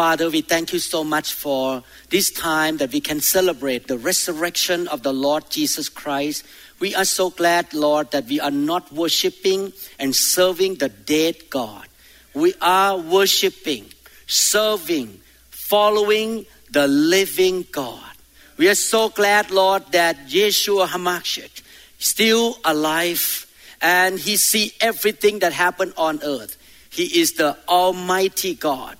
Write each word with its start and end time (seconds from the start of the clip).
Father, 0.00 0.30
we 0.30 0.40
thank 0.40 0.72
you 0.72 0.78
so 0.78 1.04
much 1.04 1.34
for 1.34 1.84
this 2.08 2.30
time 2.30 2.78
that 2.78 2.90
we 2.90 3.02
can 3.02 3.20
celebrate 3.20 3.86
the 3.86 3.98
resurrection 3.98 4.88
of 4.88 5.02
the 5.02 5.12
Lord 5.12 5.50
Jesus 5.50 5.90
Christ. 5.90 6.42
We 6.78 6.94
are 6.94 7.04
so 7.04 7.28
glad, 7.28 7.74
Lord, 7.74 8.10
that 8.12 8.24
we 8.24 8.40
are 8.40 8.50
not 8.50 8.90
worshiping 8.90 9.74
and 9.98 10.16
serving 10.16 10.76
the 10.76 10.88
dead 10.88 11.50
God. 11.50 11.86
We 12.32 12.54
are 12.62 12.96
worshiping, 12.96 13.92
serving, 14.26 15.20
following 15.50 16.46
the 16.70 16.88
living 16.88 17.66
God. 17.70 18.12
We 18.56 18.70
are 18.70 18.74
so 18.74 19.10
glad, 19.10 19.50
Lord, 19.50 19.84
that 19.92 20.16
Yeshua 20.28 20.86
HaMashiach 20.86 21.60
still 21.98 22.56
alive 22.64 23.46
and 23.82 24.18
he 24.18 24.38
see 24.38 24.72
everything 24.80 25.40
that 25.40 25.52
happened 25.52 25.92
on 25.98 26.20
earth. 26.22 26.56
He 26.88 27.20
is 27.20 27.34
the 27.34 27.58
Almighty 27.68 28.54
God. 28.54 28.96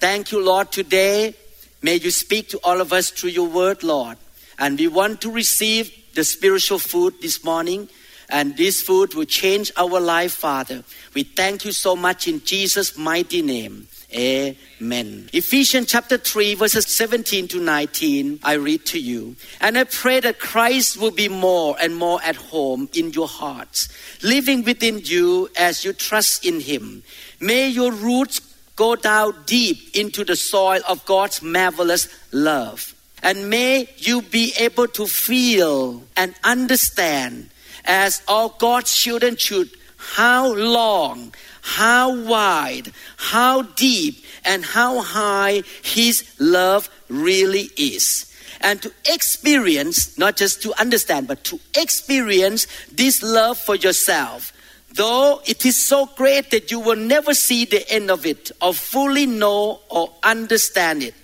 Thank 0.00 0.32
you, 0.32 0.42
Lord, 0.42 0.72
today. 0.72 1.34
May 1.82 1.96
you 1.96 2.10
speak 2.10 2.48
to 2.48 2.60
all 2.64 2.80
of 2.80 2.90
us 2.90 3.10
through 3.10 3.30
your 3.30 3.48
word, 3.48 3.82
Lord. 3.82 4.16
And 4.58 4.78
we 4.78 4.88
want 4.88 5.20
to 5.20 5.30
receive 5.30 5.92
the 6.14 6.24
spiritual 6.24 6.78
food 6.78 7.20
this 7.20 7.44
morning. 7.44 7.86
And 8.30 8.56
this 8.56 8.80
food 8.80 9.12
will 9.12 9.26
change 9.26 9.70
our 9.76 10.00
life, 10.00 10.32
Father. 10.32 10.84
We 11.12 11.24
thank 11.24 11.66
you 11.66 11.72
so 11.72 11.96
much 11.96 12.28
in 12.28 12.42
Jesus' 12.42 12.96
mighty 12.96 13.42
name. 13.42 13.88
Amen. 14.12 15.28
Ephesians 15.34 15.88
chapter 15.88 16.16
3, 16.16 16.54
verses 16.54 16.86
17 16.86 17.48
to 17.48 17.60
19, 17.60 18.40
I 18.42 18.54
read 18.54 18.86
to 18.86 18.98
you. 18.98 19.36
And 19.60 19.76
I 19.76 19.84
pray 19.84 20.20
that 20.20 20.40
Christ 20.40 20.96
will 20.96 21.10
be 21.10 21.28
more 21.28 21.76
and 21.78 21.94
more 21.94 22.20
at 22.22 22.36
home 22.36 22.88
in 22.94 23.12
your 23.12 23.28
hearts, 23.28 23.88
living 24.22 24.64
within 24.64 25.00
you 25.04 25.50
as 25.58 25.84
you 25.84 25.92
trust 25.92 26.44
in 26.44 26.60
Him. 26.60 27.02
May 27.38 27.68
your 27.68 27.92
roots 27.92 28.40
go 28.80 28.96
down 28.96 29.34
deep 29.44 29.94
into 29.94 30.24
the 30.24 30.34
soil 30.34 30.80
of 30.88 31.04
God's 31.04 31.42
marvelous 31.42 32.08
love. 32.32 32.94
And 33.22 33.50
may 33.50 33.86
you 33.98 34.22
be 34.22 34.54
able 34.58 34.88
to 34.96 35.06
feel 35.06 36.02
and 36.16 36.34
understand, 36.42 37.50
as 37.84 38.22
all 38.26 38.48
God's 38.48 38.96
children 38.96 39.36
should, 39.36 39.68
how 39.98 40.54
long, 40.54 41.34
how 41.60 42.24
wide, 42.24 42.90
how 43.18 43.60
deep, 43.60 44.24
and 44.46 44.64
how 44.64 45.02
high 45.02 45.62
His 45.82 46.24
love 46.38 46.88
really 47.10 47.68
is. 47.76 48.34
And 48.62 48.80
to 48.80 48.90
experience, 49.04 50.16
not 50.16 50.38
just 50.38 50.62
to 50.62 50.72
understand, 50.80 51.28
but 51.28 51.44
to 51.44 51.60
experience 51.76 52.66
this 52.90 53.22
love 53.22 53.58
for 53.58 53.76
yourself 53.76 54.54
though 54.94 55.40
it 55.46 55.64
is 55.64 55.76
so 55.76 56.06
great 56.06 56.50
that 56.50 56.70
you 56.70 56.80
will 56.80 56.96
never 56.96 57.34
see 57.34 57.64
the 57.64 57.88
end 57.90 58.10
of 58.10 58.26
it 58.26 58.50
or 58.60 58.74
fully 58.74 59.26
know 59.26 59.80
or 59.88 60.12
understand 60.22 61.02
it. 61.02 61.14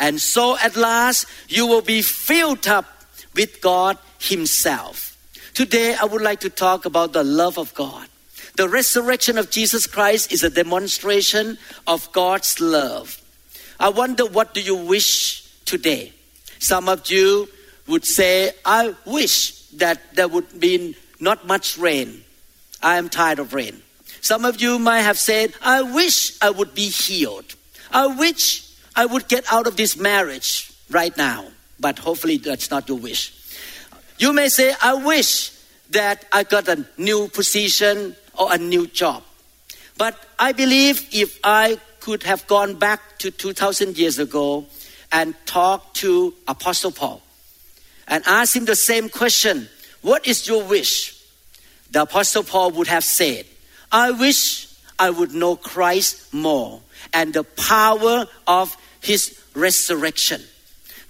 And 0.00 0.20
so 0.20 0.56
at 0.58 0.76
last 0.76 1.26
you 1.48 1.66
will 1.66 1.82
be 1.82 2.02
filled 2.02 2.66
up 2.66 2.86
with 3.34 3.60
God 3.60 3.98
Himself. 4.18 5.16
Today 5.54 5.96
I 6.00 6.04
would 6.04 6.22
like 6.22 6.40
to 6.40 6.50
talk 6.50 6.84
about 6.84 7.12
the 7.12 7.24
love 7.24 7.58
of 7.58 7.74
God. 7.74 8.08
The 8.56 8.68
resurrection 8.68 9.38
of 9.38 9.50
Jesus 9.50 9.86
Christ 9.86 10.32
is 10.32 10.42
a 10.42 10.50
demonstration 10.50 11.58
of 11.86 12.10
God's 12.12 12.60
love. 12.60 13.22
I 13.80 13.88
wonder 13.88 14.26
what 14.26 14.54
do 14.54 14.60
you 14.60 14.74
wish 14.74 15.48
today? 15.64 16.12
Some 16.58 16.88
of 16.88 17.08
you 17.08 17.48
would 17.86 18.04
say, 18.04 18.50
I 18.64 18.94
wish 19.04 19.62
that 19.76 20.14
there 20.14 20.28
would 20.28 20.58
be 20.58 20.96
not 21.20 21.46
much 21.46 21.78
rain. 21.78 22.24
I 22.82 22.96
am 22.96 23.08
tired 23.08 23.38
of 23.38 23.54
rain. 23.54 23.82
Some 24.20 24.44
of 24.44 24.60
you 24.60 24.78
might 24.78 25.02
have 25.02 25.18
said, 25.18 25.54
I 25.62 25.82
wish 25.82 26.38
I 26.42 26.50
would 26.50 26.74
be 26.74 26.88
healed. 26.88 27.54
I 27.90 28.06
wish 28.06 28.70
I 28.94 29.06
would 29.06 29.28
get 29.28 29.44
out 29.52 29.66
of 29.66 29.76
this 29.76 29.96
marriage 29.96 30.72
right 30.90 31.16
now. 31.16 31.46
But 31.80 31.98
hopefully 31.98 32.38
that's 32.38 32.70
not 32.70 32.88
your 32.88 32.98
wish. 32.98 33.32
You 34.18 34.32
may 34.32 34.48
say, 34.48 34.74
I 34.82 34.94
wish 34.94 35.52
that 35.90 36.24
I 36.32 36.42
got 36.42 36.68
a 36.68 36.84
new 36.96 37.28
position 37.28 38.16
or 38.36 38.52
a 38.52 38.58
new 38.58 38.86
job. 38.86 39.22
But 39.96 40.16
I 40.38 40.52
believe 40.52 41.08
if 41.12 41.38
I 41.42 41.78
could 42.00 42.22
have 42.24 42.46
gone 42.46 42.74
back 42.74 43.18
to 43.18 43.30
2000 43.30 43.98
years 43.98 44.18
ago 44.18 44.66
and 45.10 45.34
talked 45.46 45.96
to 45.96 46.34
Apostle 46.46 46.92
Paul 46.92 47.22
and 48.06 48.22
asked 48.26 48.56
him 48.56 48.64
the 48.64 48.76
same 48.76 49.08
question, 49.08 49.68
what 50.02 50.26
is 50.26 50.46
your 50.46 50.64
wish? 50.64 51.17
The 51.90 52.02
Apostle 52.02 52.42
Paul 52.42 52.72
would 52.72 52.88
have 52.88 53.04
said, 53.04 53.46
I 53.90 54.10
wish 54.10 54.68
I 54.98 55.10
would 55.10 55.32
know 55.34 55.56
Christ 55.56 56.34
more 56.34 56.80
and 57.12 57.32
the 57.32 57.44
power 57.44 58.26
of 58.46 58.76
his 59.00 59.40
resurrection. 59.54 60.42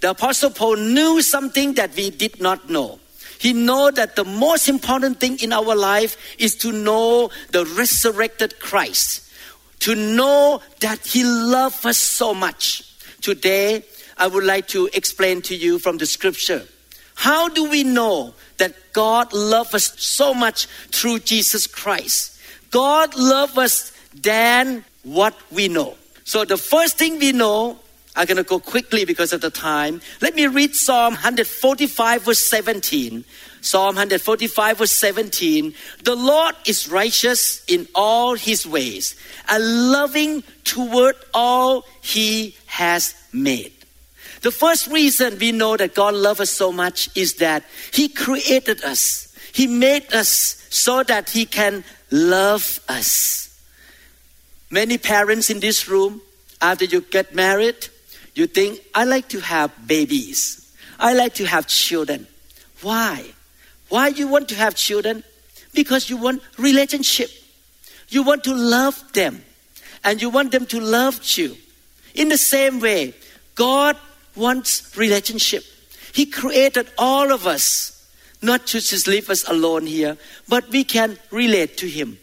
The 0.01 0.11
Apostle 0.11 0.51
Paul 0.51 0.77
knew 0.77 1.21
something 1.21 1.73
that 1.73 1.95
we 1.95 2.09
did 2.09 2.39
not 2.39 2.69
know. 2.69 2.99
He 3.39 3.53
knew 3.53 3.91
that 3.91 4.15
the 4.15 4.25
most 4.25 4.69
important 4.69 5.19
thing 5.19 5.39
in 5.39 5.53
our 5.53 5.75
life 5.75 6.17
is 6.37 6.55
to 6.57 6.71
know 6.71 7.29
the 7.51 7.65
resurrected 7.65 8.59
Christ, 8.59 9.31
to 9.81 9.95
know 9.95 10.61
that 10.81 11.05
he 11.05 11.23
loved 11.23 11.85
us 11.85 11.97
so 11.97 12.33
much. 12.33 12.83
Today, 13.21 13.83
I 14.17 14.27
would 14.27 14.43
like 14.43 14.67
to 14.69 14.89
explain 14.93 15.41
to 15.43 15.55
you 15.55 15.79
from 15.79 15.97
the 15.97 16.05
scripture. 16.05 16.65
How 17.15 17.49
do 17.49 17.69
we 17.69 17.83
know 17.83 18.33
that 18.59 18.93
God 18.93 19.33
loved 19.33 19.75
us 19.75 19.99
so 19.99 20.33
much 20.33 20.67
through 20.91 21.19
Jesus 21.19 21.67
Christ. 21.67 22.39
God 22.71 23.15
loved 23.15 23.57
us 23.57 23.91
than 24.13 24.85
what 25.03 25.35
we 25.51 25.67
know. 25.67 25.95
So 26.23 26.45
the 26.45 26.57
first 26.57 26.97
thing 26.97 27.19
we 27.19 27.31
know, 27.31 27.79
I'm 28.15 28.27
going 28.27 28.37
to 28.37 28.43
go 28.43 28.59
quickly 28.59 29.05
because 29.05 29.33
of 29.33 29.41
the 29.41 29.49
time. 29.49 30.01
Let 30.21 30.35
me 30.35 30.47
read 30.47 30.75
Psalm 30.75 31.13
145, 31.13 32.23
verse 32.23 32.45
17. 32.45 33.23
Psalm 33.61 33.95
145, 33.95 34.77
verse 34.77 34.91
17. 34.91 35.73
The 36.03 36.15
Lord 36.15 36.55
is 36.65 36.89
righteous 36.89 37.63
in 37.65 37.87
all 37.95 38.35
his 38.35 38.65
ways 38.65 39.15
and 39.47 39.91
loving 39.91 40.43
toward 40.63 41.15
all 41.33 41.85
he 42.01 42.55
has 42.67 43.15
made. 43.33 43.73
The 44.41 44.51
first 44.51 44.87
reason 44.87 45.37
we 45.37 45.51
know 45.51 45.75
that 45.75 45.95
God 45.95 46.13
loves 46.13 46.39
us 46.39 46.49
so 46.49 46.71
much 46.71 47.09
is 47.15 47.35
that 47.35 47.63
He 47.91 48.07
created 48.07 48.83
us. 48.83 49.35
He 49.53 49.67
made 49.67 50.13
us 50.13 50.65
so 50.69 51.03
that 51.03 51.29
He 51.29 51.45
can 51.45 51.83
love 52.11 52.79
us. 52.87 53.61
Many 54.69 54.97
parents 54.97 55.49
in 55.49 55.59
this 55.59 55.89
room, 55.89 56.21
after 56.61 56.85
you 56.85 57.01
get 57.01 57.33
married, 57.33 57.87
you 58.35 58.47
think, 58.47 58.79
I 58.93 59.03
like 59.03 59.27
to 59.29 59.39
have 59.41 59.71
babies. 59.87 60.75
I 60.99 61.13
like 61.13 61.33
to 61.35 61.45
have 61.45 61.67
children. 61.67 62.27
Why? 62.81 63.25
Why 63.89 64.09
you 64.09 64.27
want 64.27 64.49
to 64.49 64.55
have 64.55 64.75
children? 64.75 65.23
Because 65.73 66.09
you 66.09 66.17
want 66.17 66.41
relationship. 66.57 67.29
You 68.09 68.23
want 68.23 68.43
to 68.45 68.53
love 68.53 69.01
them. 69.13 69.43
And 70.03 70.21
you 70.21 70.29
want 70.29 70.51
them 70.51 70.65
to 70.67 70.79
love 70.79 71.21
you. 71.37 71.57
In 72.13 72.29
the 72.29 72.37
same 72.37 72.79
way, 72.79 73.13
God 73.55 73.97
wants 74.39 74.95
relationship. 74.97 75.63
He 76.13 76.25
created 76.25 76.89
all 76.97 77.31
of 77.31 77.45
us, 77.45 78.09
not 78.41 78.65
to 78.67 78.79
just 78.79 79.07
leave 79.07 79.29
us 79.29 79.47
alone 79.47 79.85
here, 79.85 80.17
but 80.47 80.67
we 80.69 80.83
can 80.83 81.19
relate 81.29 81.77
to 81.77 81.87
Him 81.87 82.17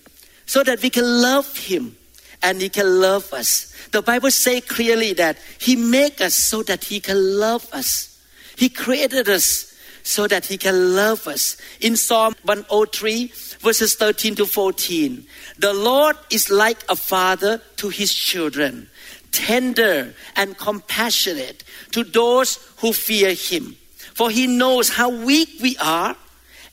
so 0.47 0.65
that 0.65 0.83
we 0.83 0.91
can 0.91 1.05
love 1.05 1.57
Him 1.57 1.97
and 2.43 2.61
He 2.61 2.69
can 2.69 3.01
love 3.01 3.33
us. 3.33 3.73
The 3.93 4.03
Bible 4.03 4.31
says 4.31 4.65
clearly 4.65 5.13
that 5.15 5.39
He 5.59 5.77
made 5.77 6.21
us 6.21 6.35
so 6.35 6.63
that 6.65 6.85
He 6.85 7.01
can 7.01 7.39
love 7.39 7.69
us. 7.73 8.21
He 8.57 8.69
created 8.69 9.29
us 9.29 9.75
so 10.03 10.27
that 10.27 10.47
He 10.47 10.57
can 10.57 10.95
love 10.97 11.27
us. 11.27 11.57
In 11.81 11.97
Psalm 11.97 12.35
103, 12.45 13.33
verses 13.61 13.95
13 13.97 14.37
to 14.37 14.47
14, 14.47 15.27
the 15.59 15.75
Lord 15.75 16.17
is 16.31 16.51
like 16.51 16.79
a 16.89 16.97
father 16.97 17.61
to 17.77 17.89
His 17.89 18.13
children 18.13 18.89
tender 19.37 20.15
and 20.35 20.57
compassionate 20.57 21.63
to 21.93 22.03
those 22.03 22.59
who 22.79 22.93
fear 22.93 23.35
him. 23.35 23.77
For 24.15 24.31
he 24.31 24.47
knows 24.47 24.89
how 24.89 25.11
weak 25.11 25.61
we 25.61 25.77
are, 25.77 26.17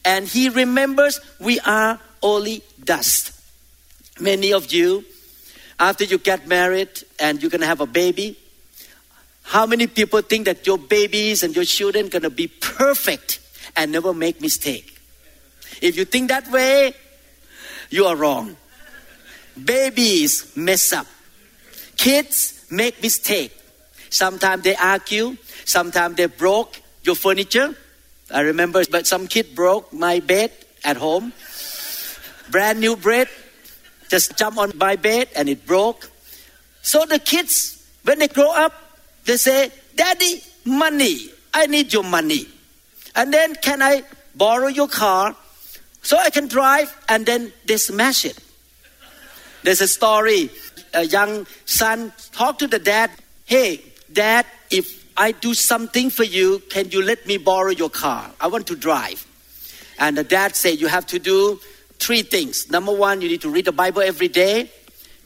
and 0.06 0.28
he 0.28 0.50
remembers 0.50 1.20
we 1.40 1.60
are 1.60 2.00
only 2.22 2.64
dust. 2.84 3.34
Many 4.20 4.54
of 4.54 4.72
you, 4.72 5.04
after 5.80 6.06
you 6.06 6.18
get 6.18 6.48
married 6.48 7.04
and 7.20 7.42
you're 7.42 7.52
going 7.52 7.62
to 7.62 7.68
have 7.68 7.82
a 7.82 7.86
baby, 7.86 8.38
How 9.44 9.66
many 9.66 9.88
people 9.88 10.22
think 10.22 10.46
that 10.46 10.66
your 10.66 10.78
babies 10.78 11.44
and 11.44 11.56
your 11.56 11.66
children 11.66 12.08
gonna 12.08 12.30
be 12.30 12.48
perfect 12.48 13.40
and 13.76 13.92
never 13.92 14.14
make 14.14 14.42
mistake? 14.42 15.00
If 15.82 15.98
you 15.98 16.06
think 16.06 16.30
that 16.30 16.50
way, 16.50 16.94
you 17.90 18.06
are 18.06 18.16
wrong. 18.16 18.56
Babies 19.62 20.56
mess 20.56 20.94
up. 20.94 21.08
Kids 21.98 22.53
make 22.70 23.02
mistake. 23.02 23.52
Sometimes 24.10 24.64
they 24.64 24.76
argue. 24.76 25.38
Sometimes 25.66 26.16
they 26.16 26.28
broke 26.28 26.80
your 27.04 27.16
furniture. 27.16 27.76
I 28.32 28.42
remember, 28.42 28.84
but 28.90 29.08
some 29.08 29.28
kid 29.28 29.56
broke 29.56 29.92
my 29.94 30.20
bed 30.20 30.52
at 30.84 30.98
home. 30.98 31.34
Brand 32.52 32.80
new 32.80 32.96
bed, 32.96 33.30
just 34.10 34.38
jump 34.38 34.58
on 34.58 34.72
my 34.78 34.96
bed 34.96 35.30
and 35.36 35.50
it 35.50 35.66
broke. 35.66 36.10
So 36.82 37.06
the 37.06 37.20
kids, 37.20 37.84
when 38.04 38.20
they 38.20 38.28
grow 38.28 38.52
up, 38.52 38.74
they 39.26 39.38
say, 39.38 39.72
Daddy, 39.96 40.44
money. 40.66 41.30
I 41.54 41.68
need 41.68 41.94
your 41.94 42.04
money. 42.04 42.48
And 43.16 43.34
then, 43.34 43.56
can 43.56 43.82
I 43.82 44.04
borrow 44.36 44.68
your 44.68 44.88
car 44.88 45.36
so 46.02 46.18
I 46.18 46.30
can 46.30 46.48
drive? 46.48 46.96
And 47.08 47.26
then 47.26 47.54
they 47.66 47.78
smash 47.78 48.26
it. 48.26 48.38
There's 49.64 49.82
a 49.82 49.88
story. 49.88 50.50
A 50.94 51.04
young 51.04 51.46
son 51.66 52.14
talked 52.32 52.60
to 52.60 52.68
the 52.68 52.80
dad, 52.80 53.12
Hey, 53.46 53.84
dad, 54.12 54.46
if 54.70 55.04
I 55.18 55.32
do 55.32 55.54
something 55.54 56.10
for 56.10 56.24
you, 56.24 56.60
can 56.70 56.90
you 56.92 57.04
let 57.04 57.26
me 57.28 57.38
borrow 57.38 57.72
your 57.72 57.90
car? 57.90 58.32
I 58.40 58.48
want 58.48 58.68
to 58.68 58.76
drive. 58.76 59.26
And 60.00 60.18
the 60.18 60.24
dad 60.24 60.56
said, 60.56 60.80
You 60.80 60.88
have 60.88 61.06
to 61.08 61.20
do 61.20 61.60
three 62.00 62.22
things. 62.22 62.70
Number 62.70 62.92
one, 62.92 63.22
you 63.22 63.30
need 63.30 63.42
to 63.42 63.50
read 63.50 63.66
the 63.66 63.72
Bible 63.72 64.02
every 64.02 64.28
day. 64.28 64.72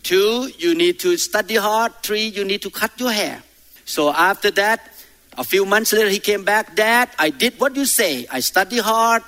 Two, 0.03 0.51
you 0.57 0.75
need 0.75 0.99
to 0.99 1.17
study 1.17 1.55
hard. 1.55 1.93
Three, 2.03 2.27
you 2.27 2.45
need 2.45 2.61
to 2.61 2.69
cut 2.69 2.91
your 2.99 3.11
hair. 3.11 3.43
So 3.85 4.11
after 4.11 4.51
that, 4.51 4.91
a 5.37 5.43
few 5.43 5.65
months 5.65 5.93
later, 5.93 6.09
he 6.09 6.19
came 6.19 6.43
back. 6.43 6.75
Dad, 6.75 7.09
I 7.19 7.29
did 7.29 7.59
what 7.59 7.75
you 7.75 7.85
say. 7.85 8.25
I 8.31 8.39
study 8.39 8.79
hard 8.79 9.23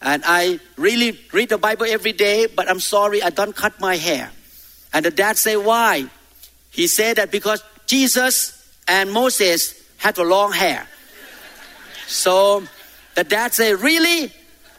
and 0.00 0.22
I 0.26 0.60
really 0.76 1.18
read 1.32 1.48
the 1.48 1.58
Bible 1.58 1.86
every 1.88 2.12
day, 2.12 2.46
but 2.46 2.68
I'm 2.68 2.80
sorry, 2.80 3.22
I 3.22 3.30
don't 3.30 3.54
cut 3.56 3.80
my 3.80 3.96
hair. 3.96 4.30
And 4.94 5.04
the 5.04 5.10
dad 5.10 5.36
said, 5.36 5.56
Why? 5.56 6.06
He 6.70 6.86
said 6.86 7.16
that 7.16 7.30
because 7.30 7.62
Jesus 7.86 8.74
and 8.88 9.12
Moses 9.12 9.82
had 9.98 10.16
a 10.18 10.22
long 10.22 10.52
hair. 10.52 10.86
So 12.06 12.62
the 13.16 13.24
dad 13.24 13.52
said, 13.52 13.80
Really? 13.80 14.32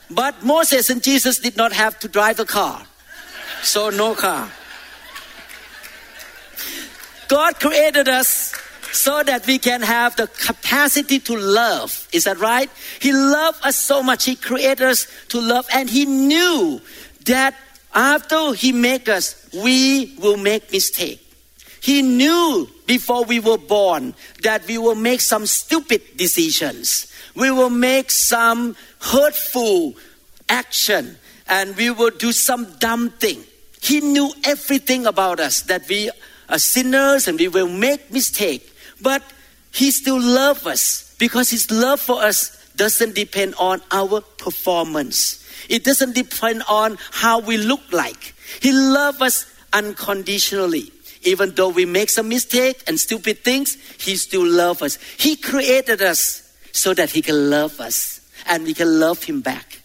But 0.10 0.44
Moses 0.44 0.90
and 0.90 1.04
Jesus 1.04 1.40
did 1.40 1.58
not 1.58 1.74
have 1.74 2.00
to 2.00 2.08
drive 2.08 2.40
a 2.40 2.46
car. 2.46 2.82
So 3.62 3.90
no 3.90 4.16
car. 4.16 4.50
God 7.28 7.60
created 7.60 8.08
us 8.08 8.54
so 8.92 9.24
that 9.24 9.46
we 9.46 9.58
can 9.58 9.82
have 9.82 10.16
the 10.16 10.28
capacity 10.28 11.20
to 11.20 11.36
love. 11.36 12.08
Is 12.14 12.24
that 12.26 12.38
right? 12.38 12.70
He 13.02 13.12
loved 13.12 13.66
us 13.66 13.76
so 13.76 14.02
much. 14.02 14.24
He 14.26 14.36
created 14.36 14.84
us 14.84 15.08
to 15.30 15.42
love, 15.42 15.68
and 15.74 15.90
He 15.90 16.06
knew 16.06 16.80
that 17.26 17.56
after 17.96 18.54
He 18.54 18.72
made 18.72 19.08
us, 19.10 19.50
we 19.54 20.16
will 20.20 20.38
make 20.38 20.72
mistake. 20.72 21.22
He 21.82 22.02
knew 22.02 22.68
before 22.86 23.24
we 23.24 23.40
were 23.40 23.58
born 23.58 24.16
that 24.44 24.68
we 24.68 24.78
will 24.78 24.96
make 24.96 25.22
some 25.22 25.46
stupid 25.46 26.02
decisions. 26.18 27.12
We 27.36 27.52
will 27.52 27.70
make 27.70 28.12
some 28.12 28.76
hurtful 29.00 29.94
action, 30.50 31.18
and 31.48 31.76
we 31.76 31.90
will 31.92 32.10
do 32.10 32.32
some 32.32 32.66
dumb 32.80 33.12
thing. 33.12 33.44
He 33.82 34.02
knew 34.02 34.32
everything 34.46 35.06
about 35.06 35.40
us 35.40 35.62
that 35.62 35.88
we 35.88 36.10
are 36.50 36.58
sinners 36.58 37.28
and 37.28 37.40
we 37.40 37.48
will 37.48 37.68
make 37.68 38.12
mistake. 38.12 38.74
But 39.00 39.22
He 39.72 39.92
still 39.92 40.20
loves 40.20 40.66
us 40.66 41.16
because 41.20 41.52
His 41.52 41.70
love 41.70 42.00
for 42.00 42.24
us 42.24 42.58
doesn't 42.76 43.14
depend 43.14 43.56
on 43.60 43.82
our 43.92 44.22
performance. 44.22 45.45
It 45.70 45.84
doesn't 45.84 46.16
depend 46.16 46.64
on 46.70 46.98
how 47.12 47.40
we 47.40 47.58
look 47.58 47.82
like. 47.92 48.36
He 48.62 48.72
loves 48.72 49.22
us 49.22 49.54
unconditionally. 49.74 50.92
Even 51.24 51.56
though 51.56 51.70
we 51.70 51.86
make 51.86 52.10
some 52.10 52.30
mistake 52.30 52.84
and 52.88 53.00
stupid 53.00 53.40
things, 53.40 53.76
He 54.00 54.16
still 54.16 54.46
loves 54.46 54.82
us. 54.82 54.98
He 55.18 55.36
created 55.36 56.02
us 56.02 56.54
so 56.72 56.94
that 56.94 57.10
He 57.10 57.22
can 57.22 57.50
love 57.50 57.80
us 57.80 58.22
and 58.48 58.64
we 58.64 58.74
can 58.74 59.00
love 59.00 59.24
Him 59.24 59.42
back. 59.42 59.82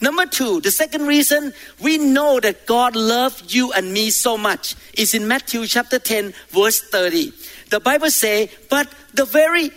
Number 0.00 0.26
two, 0.26 0.60
the 0.60 0.70
second 0.70 1.06
reason 1.06 1.54
we 1.80 1.96
know 1.96 2.38
that 2.40 2.66
God 2.66 2.94
loved 2.94 3.52
you 3.52 3.72
and 3.72 3.92
me 3.92 4.10
so 4.10 4.36
much 4.36 4.76
is 4.94 5.14
in 5.14 5.26
Matthew 5.26 5.66
chapter 5.66 5.98
10, 5.98 6.34
verse 6.50 6.80
30. 6.82 7.32
The 7.70 7.80
Bible 7.80 8.10
says, 8.10 8.50
But 8.68 8.92
the 9.14 9.24
very 9.24 9.70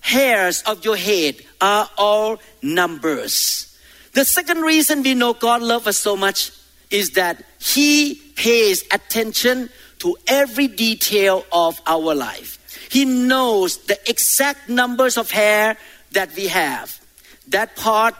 hairs 0.00 0.62
of 0.62 0.84
your 0.84 0.96
head 0.96 1.36
are 1.60 1.88
all 1.96 2.40
numbers. 2.62 3.69
The 4.12 4.24
second 4.24 4.62
reason 4.62 5.02
we 5.02 5.14
know 5.14 5.34
God 5.34 5.62
loves 5.62 5.86
us 5.86 5.98
so 5.98 6.16
much 6.16 6.50
is 6.90 7.10
that 7.12 7.44
He 7.60 8.16
pays 8.34 8.82
attention 8.92 9.70
to 10.00 10.16
every 10.26 10.66
detail 10.66 11.44
of 11.52 11.80
our 11.86 12.14
life. 12.14 12.58
He 12.90 13.04
knows 13.04 13.78
the 13.78 13.98
exact 14.08 14.68
numbers 14.68 15.16
of 15.16 15.30
hair 15.30 15.76
that 16.12 16.34
we 16.34 16.48
have. 16.48 16.98
That 17.48 17.76
part 17.76 18.14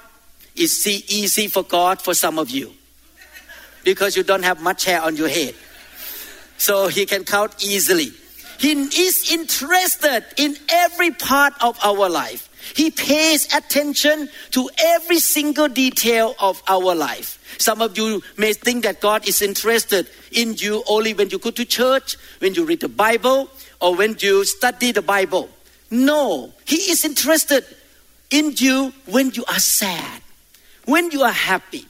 is 0.54 0.86
easy 0.86 1.48
for 1.48 1.62
God 1.62 2.00
for 2.00 2.14
some 2.14 2.38
of 2.38 2.50
you 2.50 2.72
because 3.82 4.16
you 4.16 4.22
don't 4.22 4.44
have 4.44 4.62
much 4.62 4.84
hair 4.84 5.02
on 5.02 5.16
your 5.16 5.28
head. 5.28 5.54
So 6.58 6.88
He 6.88 7.06
can 7.06 7.24
count 7.24 7.64
easily. 7.64 8.12
He 8.58 8.72
is 8.72 9.32
interested 9.32 10.24
in 10.36 10.54
every 10.68 11.10
part 11.12 11.54
of 11.62 11.78
our 11.82 12.10
life. 12.10 12.49
He 12.74 12.90
pays 12.90 13.52
attention 13.54 14.28
to 14.50 14.70
every 14.78 15.18
single 15.18 15.68
detail 15.68 16.34
of 16.40 16.62
our 16.68 16.94
life. 16.94 17.38
Some 17.58 17.82
of 17.82 17.96
you 17.98 18.22
may 18.36 18.52
think 18.52 18.84
that 18.84 19.00
God 19.00 19.26
is 19.28 19.42
interested 19.42 20.08
in 20.32 20.54
you 20.56 20.82
only 20.88 21.14
when 21.14 21.30
you 21.30 21.38
go 21.38 21.50
to 21.50 21.64
church, 21.64 22.16
when 22.38 22.54
you 22.54 22.64
read 22.64 22.80
the 22.80 22.88
Bible, 22.88 23.48
or 23.80 23.94
when 23.94 24.16
you 24.20 24.44
study 24.44 24.92
the 24.92 25.02
Bible. 25.02 25.48
No, 25.90 26.52
He 26.64 26.76
is 26.76 27.04
interested 27.04 27.64
in 28.30 28.54
you 28.56 28.92
when 29.06 29.32
you 29.32 29.44
are 29.46 29.58
sad, 29.58 30.22
when 30.84 31.10
you 31.10 31.22
are 31.22 31.32
happy. 31.32 31.86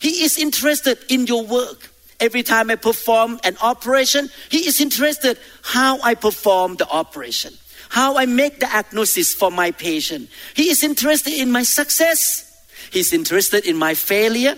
He 0.00 0.24
is 0.24 0.38
interested 0.38 0.98
in 1.08 1.26
your 1.26 1.44
work. 1.44 1.90
Every 2.18 2.42
time 2.42 2.70
I 2.70 2.76
perform 2.76 3.40
an 3.44 3.56
operation, 3.60 4.30
he 4.48 4.66
is 4.66 4.80
interested 4.80 5.38
how 5.62 6.00
I 6.02 6.14
perform 6.14 6.76
the 6.76 6.88
operation, 6.88 7.52
how 7.92 8.16
I 8.16 8.24
make 8.24 8.58
the 8.58 8.64
diagnosis 8.64 9.34
for 9.34 9.50
my 9.50 9.70
patient. 9.70 10.30
He 10.54 10.70
is 10.70 10.82
interested 10.82 11.34
in 11.34 11.52
my 11.52 11.62
success. 11.62 12.48
He's 12.90 13.12
interested 13.12 13.66
in 13.66 13.76
my 13.76 13.92
failure 13.92 14.56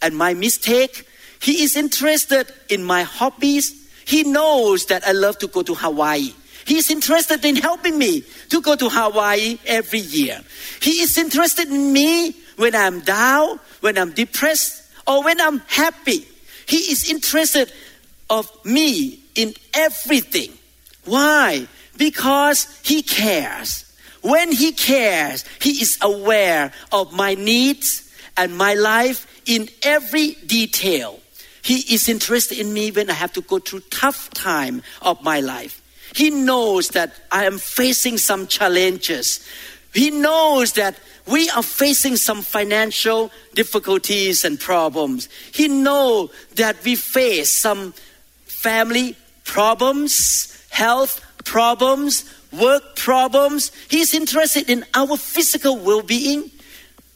and 0.00 0.16
my 0.16 0.32
mistake. 0.32 1.06
He 1.42 1.62
is 1.62 1.76
interested 1.76 2.50
in 2.70 2.82
my 2.82 3.02
hobbies. 3.02 3.74
He 4.06 4.22
knows 4.22 4.86
that 4.86 5.06
I 5.06 5.12
love 5.12 5.36
to 5.40 5.46
go 5.46 5.60
to 5.60 5.74
Hawaii. 5.74 6.32
He 6.64 6.78
is 6.78 6.90
interested 6.90 7.44
in 7.44 7.56
helping 7.56 7.98
me 7.98 8.24
to 8.48 8.62
go 8.62 8.76
to 8.76 8.88
Hawaii 8.88 9.58
every 9.66 10.00
year. 10.00 10.40
He 10.80 11.02
is 11.02 11.18
interested 11.18 11.68
in 11.68 11.92
me 11.92 12.34
when 12.56 12.74
I'm 12.74 13.00
down, 13.00 13.60
when 13.80 13.98
I'm 13.98 14.12
depressed, 14.12 14.90
or 15.06 15.22
when 15.22 15.38
I'm 15.38 15.58
happy. 15.68 16.26
He 16.66 16.78
is 16.90 17.10
interested 17.10 17.70
of 18.30 18.48
me 18.64 19.20
in 19.34 19.52
everything. 19.74 20.52
Why? 21.04 21.66
Because 22.00 22.66
he 22.82 23.02
cares. 23.02 23.84
When 24.22 24.52
he 24.52 24.72
cares, 24.72 25.44
he 25.60 25.82
is 25.82 25.98
aware 26.00 26.72
of 26.92 27.12
my 27.12 27.34
needs 27.34 28.10
and 28.38 28.56
my 28.56 28.72
life 28.72 29.26
in 29.44 29.68
every 29.82 30.32
detail. 30.46 31.20
He 31.60 31.94
is 31.94 32.08
interested 32.08 32.58
in 32.58 32.72
me 32.72 32.90
when 32.90 33.10
I 33.10 33.12
have 33.12 33.34
to 33.34 33.42
go 33.42 33.58
through 33.58 33.80
tough 33.90 34.30
time 34.30 34.82
of 35.02 35.22
my 35.22 35.40
life. 35.40 35.82
He 36.14 36.30
knows 36.30 36.88
that 36.88 37.12
I 37.30 37.44
am 37.44 37.58
facing 37.58 38.16
some 38.16 38.46
challenges. 38.46 39.46
He 39.92 40.10
knows 40.10 40.72
that 40.72 40.98
we 41.26 41.50
are 41.50 41.62
facing 41.62 42.16
some 42.16 42.40
financial 42.40 43.30
difficulties 43.54 44.42
and 44.42 44.58
problems. 44.58 45.28
He 45.52 45.68
knows 45.68 46.30
that 46.54 46.82
we 46.82 46.96
face 46.96 47.60
some 47.60 47.92
family 48.46 49.16
problems, 49.44 50.64
health 50.70 51.26
problems, 51.44 52.24
work 52.52 52.96
problems. 52.96 53.72
He's 53.88 54.14
interested 54.14 54.68
in 54.68 54.84
our 54.94 55.16
physical 55.16 55.76
well 55.76 56.02
being, 56.02 56.50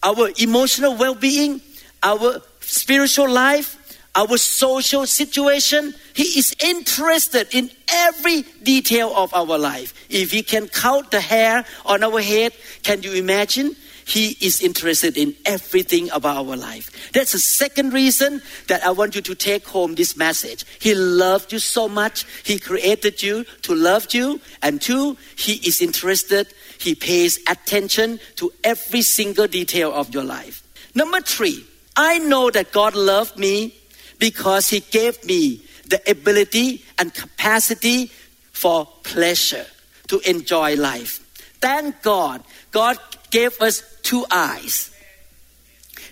our 0.02 0.30
emotional 0.38 0.96
well 0.96 1.14
being, 1.14 1.60
our 2.02 2.40
spiritual 2.60 3.30
life, 3.30 3.76
our 4.14 4.36
social 4.36 5.06
situation. 5.06 5.94
He 6.14 6.38
is 6.38 6.54
interested 6.62 7.48
in 7.52 7.70
every 7.88 8.42
detail 8.62 9.12
of 9.14 9.34
our 9.34 9.58
life. 9.58 9.94
If 10.08 10.30
he 10.30 10.42
can 10.42 10.68
count 10.68 11.10
the 11.10 11.20
hair 11.20 11.64
on 11.84 12.02
our 12.02 12.20
head, 12.20 12.52
can 12.82 13.02
you 13.02 13.12
imagine? 13.12 13.74
He 14.06 14.36
is 14.40 14.60
interested 14.60 15.16
in 15.16 15.34
everything 15.44 16.10
about 16.10 16.36
our 16.46 16.56
life. 16.56 17.12
That's 17.12 17.32
the 17.32 17.38
second 17.38 17.92
reason 17.92 18.42
that 18.68 18.84
I 18.84 18.90
want 18.90 19.14
you 19.14 19.22
to 19.22 19.34
take 19.34 19.66
home 19.66 19.94
this 19.94 20.16
message. 20.16 20.64
He 20.78 20.94
loved 20.94 21.52
you 21.52 21.58
so 21.58 21.88
much. 21.88 22.26
He 22.44 22.58
created 22.58 23.22
you 23.22 23.44
to 23.62 23.74
love 23.74 24.12
you. 24.12 24.40
And 24.62 24.80
two, 24.80 25.16
He 25.36 25.54
is 25.66 25.80
interested. 25.80 26.48
He 26.78 26.94
pays 26.94 27.38
attention 27.48 28.20
to 28.36 28.52
every 28.62 29.02
single 29.02 29.46
detail 29.46 29.92
of 29.92 30.12
your 30.12 30.24
life. 30.24 30.62
Number 30.94 31.20
three, 31.20 31.64
I 31.96 32.18
know 32.18 32.50
that 32.50 32.72
God 32.72 32.94
loved 32.94 33.38
me 33.38 33.74
because 34.18 34.68
He 34.68 34.80
gave 34.80 35.24
me 35.24 35.62
the 35.86 36.00
ability 36.10 36.84
and 36.98 37.12
capacity 37.14 38.10
for 38.52 38.86
pleasure 39.02 39.66
to 40.08 40.20
enjoy 40.20 40.76
life. 40.76 41.20
Thank 41.60 42.02
God, 42.02 42.42
God 42.70 42.98
gave 43.34 43.60
us 43.60 43.82
two 44.02 44.24
eyes 44.30 44.94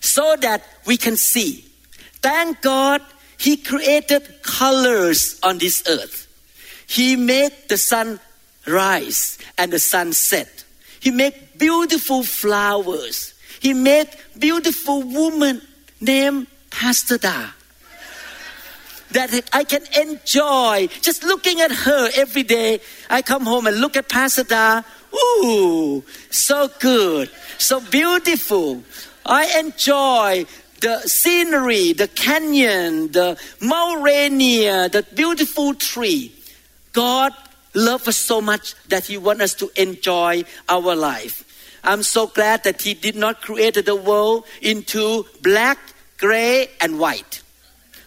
so 0.00 0.34
that 0.40 0.60
we 0.86 0.96
can 0.96 1.16
see. 1.16 1.64
Thank 2.20 2.60
God, 2.62 3.00
He 3.38 3.56
created 3.56 4.42
colors 4.42 5.38
on 5.40 5.58
this 5.58 5.84
earth. 5.88 6.26
He 6.88 7.14
made 7.14 7.52
the 7.68 7.78
sun 7.78 8.18
rise 8.66 9.38
and 9.56 9.72
the 9.72 9.78
sun 9.78 10.12
set. 10.12 10.64
He 10.98 11.12
made 11.12 11.34
beautiful 11.58 12.24
flowers. 12.24 13.34
He 13.60 13.72
made 13.72 14.08
beautiful 14.36 15.02
woman 15.02 15.62
named 16.00 16.48
Pastor 16.70 17.18
Da 17.18 17.50
that 19.12 19.48
I 19.52 19.64
can 19.64 19.84
enjoy 20.00 20.88
just 21.00 21.22
looking 21.22 21.60
at 21.60 21.70
her 21.70 22.10
every 22.16 22.42
day. 22.42 22.80
I 23.10 23.22
come 23.22 23.44
home 23.44 23.66
and 23.66 23.78
look 23.78 23.96
at 23.96 24.08
Pastor 24.08 24.44
Da. 24.44 24.82
Ooh, 25.14 26.04
so 26.30 26.68
good, 26.80 27.30
so 27.58 27.80
beautiful. 27.80 28.82
I 29.24 29.58
enjoy 29.58 30.46
the 30.80 31.00
scenery, 31.02 31.92
the 31.92 32.08
canyon, 32.08 33.12
the 33.12 33.38
Mount 33.60 34.02
Rainier, 34.02 34.88
the 34.88 35.04
beautiful 35.14 35.74
tree. 35.74 36.32
God 36.92 37.32
loves 37.74 38.08
us 38.08 38.16
so 38.16 38.40
much 38.40 38.74
that 38.88 39.06
He 39.06 39.16
wants 39.16 39.42
us 39.42 39.54
to 39.54 39.70
enjoy 39.80 40.44
our 40.68 40.94
life. 40.94 41.44
I'm 41.84 42.02
so 42.02 42.26
glad 42.26 42.64
that 42.64 42.82
He 42.82 42.94
did 42.94 43.16
not 43.16 43.42
create 43.42 43.84
the 43.84 43.96
world 43.96 44.46
into 44.60 45.26
black, 45.42 45.78
gray, 46.18 46.68
and 46.80 46.98
white. 46.98 47.41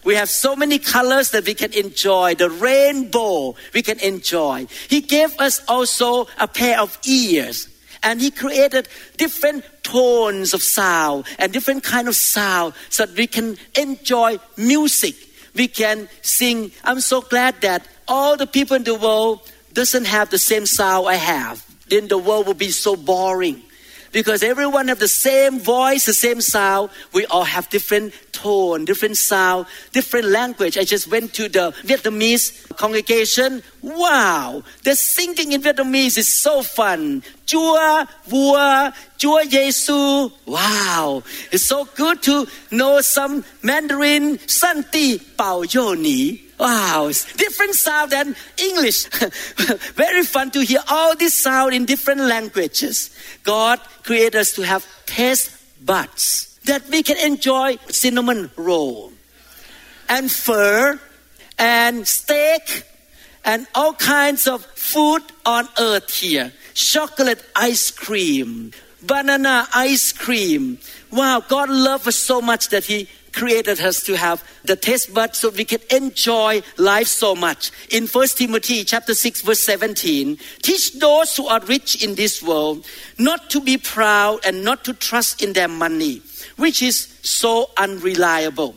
We 0.06 0.14
have 0.14 0.30
so 0.30 0.54
many 0.54 0.78
colors 0.78 1.32
that 1.32 1.46
we 1.46 1.54
can 1.54 1.72
enjoy. 1.72 2.36
The 2.36 2.48
rainbow 2.48 3.56
we 3.74 3.82
can 3.82 3.98
enjoy. 3.98 4.68
He 4.88 5.00
gave 5.00 5.34
us 5.40 5.60
also 5.66 6.28
a 6.38 6.46
pair 6.46 6.80
of 6.80 6.96
ears. 7.04 7.68
And 8.04 8.20
he 8.20 8.30
created 8.30 8.88
different 9.16 9.64
tones 9.82 10.54
of 10.54 10.62
sound 10.62 11.24
and 11.40 11.52
different 11.52 11.82
kind 11.82 12.06
of 12.06 12.14
sound 12.14 12.74
so 12.88 13.04
that 13.04 13.18
we 13.18 13.26
can 13.26 13.56
enjoy 13.76 14.38
music. 14.56 15.16
We 15.56 15.66
can 15.66 16.08
sing. 16.22 16.70
I'm 16.84 17.00
so 17.00 17.20
glad 17.20 17.60
that 17.62 17.84
all 18.06 18.36
the 18.36 18.46
people 18.46 18.76
in 18.76 18.84
the 18.84 18.94
world 18.94 19.40
doesn't 19.72 20.04
have 20.04 20.30
the 20.30 20.38
same 20.38 20.66
sound 20.66 21.08
I 21.08 21.16
have. 21.16 21.66
Then 21.88 22.06
the 22.06 22.18
world 22.18 22.46
will 22.46 22.54
be 22.54 22.70
so 22.70 22.94
boring 22.94 23.60
because 24.12 24.42
everyone 24.42 24.88
have 24.88 24.98
the 24.98 25.08
same 25.08 25.58
voice, 25.58 26.06
the 26.06 26.14
same 26.14 26.40
sound. 26.40 26.90
We 27.12 27.26
all 27.26 27.44
have 27.44 27.68
different 27.68 28.14
tone, 28.32 28.84
different 28.84 29.16
sound, 29.16 29.66
different 29.92 30.28
language. 30.28 30.78
I 30.78 30.84
just 30.84 31.08
went 31.10 31.34
to 31.34 31.48
the 31.48 31.72
Vietnamese 31.84 32.68
congregation. 32.76 33.62
Wow, 33.82 34.62
the 34.84 34.94
singing 34.94 35.52
in 35.52 35.62
Vietnamese 35.62 36.18
is 36.18 36.28
so 36.28 36.62
fun. 36.62 37.22
Chúa, 37.46 38.08
vua, 38.28 38.92
Chúa 39.18 39.44
Giêsu. 39.44 40.32
Wow, 40.46 41.22
it's 41.52 41.64
so 41.64 41.84
good 41.96 42.22
to 42.22 42.46
know 42.70 43.00
some 43.00 43.44
Mandarin. 43.62 44.38
Santi 44.48 45.18
Bao 45.18 45.72
Yoni. 45.72 46.45
Wow, 46.58 47.08
it's 47.08 47.30
different 47.34 47.74
sound 47.74 48.12
than 48.12 48.34
English. 48.56 49.06
Very 49.94 50.24
fun 50.24 50.50
to 50.52 50.64
hear 50.64 50.80
all 50.88 51.14
this 51.14 51.34
sound 51.34 51.74
in 51.74 51.84
different 51.84 52.22
languages. 52.22 53.10
God 53.42 53.80
created 54.04 54.36
us 54.36 54.52
to 54.54 54.62
have 54.62 54.86
taste 55.04 55.52
buds 55.84 56.58
that 56.64 56.88
we 56.88 57.02
can 57.02 57.18
enjoy 57.18 57.76
cinnamon 57.88 58.50
roll 58.56 59.12
and 60.08 60.30
pho 60.30 60.98
and 61.58 62.06
steak 62.06 62.84
and 63.44 63.66
all 63.74 63.92
kinds 63.92 64.46
of 64.46 64.64
food 64.64 65.22
on 65.44 65.68
earth 65.78 66.12
here. 66.12 66.52
Chocolate 66.74 67.42
ice 67.54 67.90
cream, 67.90 68.72
banana 69.02 69.68
ice 69.74 70.12
cream. 70.12 70.78
Wow, 71.12 71.42
God 71.46 71.70
loved 71.70 72.08
us 72.08 72.16
so 72.16 72.40
much 72.40 72.68
that 72.70 72.84
He 72.84 73.08
created 73.36 73.78
us 73.80 74.02
to 74.02 74.16
have 74.16 74.42
the 74.64 74.74
taste 74.74 75.12
buds 75.12 75.38
so 75.38 75.50
we 75.50 75.64
can 75.64 75.80
enjoy 75.90 76.62
life 76.78 77.06
so 77.06 77.34
much. 77.34 77.70
In 77.90 78.06
1 78.06 78.28
Timothy 78.28 78.82
chapter 78.82 79.14
6 79.14 79.42
verse 79.42 79.60
17, 79.60 80.38
teach 80.62 80.98
those 80.98 81.36
who 81.36 81.46
are 81.46 81.60
rich 81.60 82.02
in 82.02 82.14
this 82.14 82.42
world 82.42 82.86
not 83.18 83.50
to 83.50 83.60
be 83.60 83.76
proud 83.76 84.40
and 84.44 84.64
not 84.64 84.84
to 84.84 84.94
trust 84.94 85.42
in 85.42 85.52
their 85.52 85.68
money, 85.68 86.22
which 86.56 86.82
is 86.82 87.14
so 87.22 87.70
unreliable. 87.76 88.74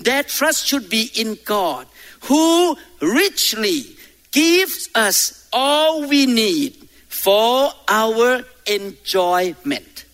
Their 0.00 0.24
trust 0.24 0.66
should 0.66 0.90
be 0.90 1.10
in 1.14 1.38
God, 1.44 1.86
who 2.22 2.76
richly 3.00 3.84
gives 4.32 4.88
us 4.94 5.48
all 5.52 6.08
we 6.08 6.26
need 6.26 6.74
for 7.08 7.70
our 7.88 8.42
enjoyment. 8.66 10.04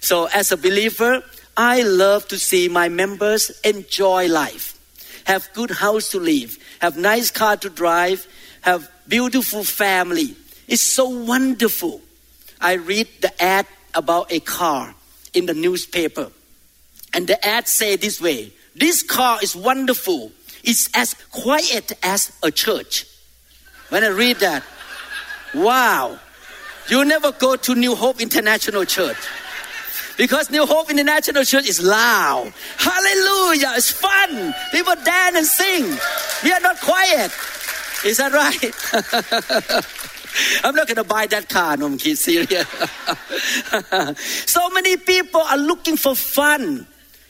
So, 0.00 0.26
as 0.26 0.52
a 0.52 0.56
believer, 0.56 1.22
I 1.56 1.82
love 1.82 2.28
to 2.28 2.38
see 2.38 2.68
my 2.68 2.88
members 2.88 3.50
enjoy 3.64 4.28
life, 4.28 4.78
have 5.24 5.48
good 5.54 5.70
house 5.70 6.10
to 6.10 6.20
live, 6.20 6.58
have 6.80 6.98
nice 6.98 7.30
car 7.30 7.56
to 7.56 7.70
drive, 7.70 8.26
have 8.60 8.90
beautiful 9.08 9.64
family. 9.64 10.36
It's 10.68 10.82
so 10.82 11.08
wonderful. 11.08 12.02
I 12.60 12.74
read 12.74 13.08
the 13.20 13.42
ad 13.42 13.66
about 13.94 14.30
a 14.30 14.40
car 14.40 14.94
in 15.32 15.46
the 15.46 15.54
newspaper. 15.54 16.30
And 17.14 17.26
the 17.26 17.42
ad 17.46 17.68
say 17.68 17.96
this 17.96 18.20
way, 18.20 18.52
this 18.74 19.02
car 19.02 19.38
is 19.42 19.56
wonderful. 19.56 20.32
It's 20.62 20.90
as 20.94 21.14
quiet 21.30 21.92
as 22.02 22.32
a 22.42 22.50
church. 22.50 23.06
When 23.88 24.04
I 24.04 24.08
read 24.08 24.38
that, 24.40 24.62
wow. 25.54 26.18
You 26.88 27.04
never 27.04 27.32
go 27.32 27.56
to 27.56 27.74
New 27.74 27.94
Hope 27.94 28.20
International 28.20 28.84
Church. 28.84 29.16
Because 30.16 30.50
New 30.50 30.64
Hope 30.66 30.90
International 30.90 31.44
Church 31.44 31.68
is 31.68 31.82
loud. 31.82 32.52
Hallelujah. 32.78 33.72
It's 33.76 33.90
fun. 33.90 34.54
People 34.72 34.94
dance 35.04 35.36
and 35.36 35.46
sing. 35.46 35.84
We 36.42 36.52
are 36.52 36.60
not 36.60 36.80
quiet. 36.80 37.30
Is 38.04 38.16
that 38.18 38.32
right? 38.32 39.84
I'm 40.64 40.74
not 40.74 40.86
going 40.86 40.96
to 40.96 41.04
buy 41.04 41.26
that 41.26 41.48
car, 41.48 41.76
no, 41.76 41.86
I'm 41.86 41.98
kidding, 41.98 42.16
serious. 42.16 42.66
so 44.50 44.68
many 44.70 44.96
people 44.96 45.40
are 45.40 45.56
looking 45.56 45.96
for 45.96 46.14
fun 46.14 46.86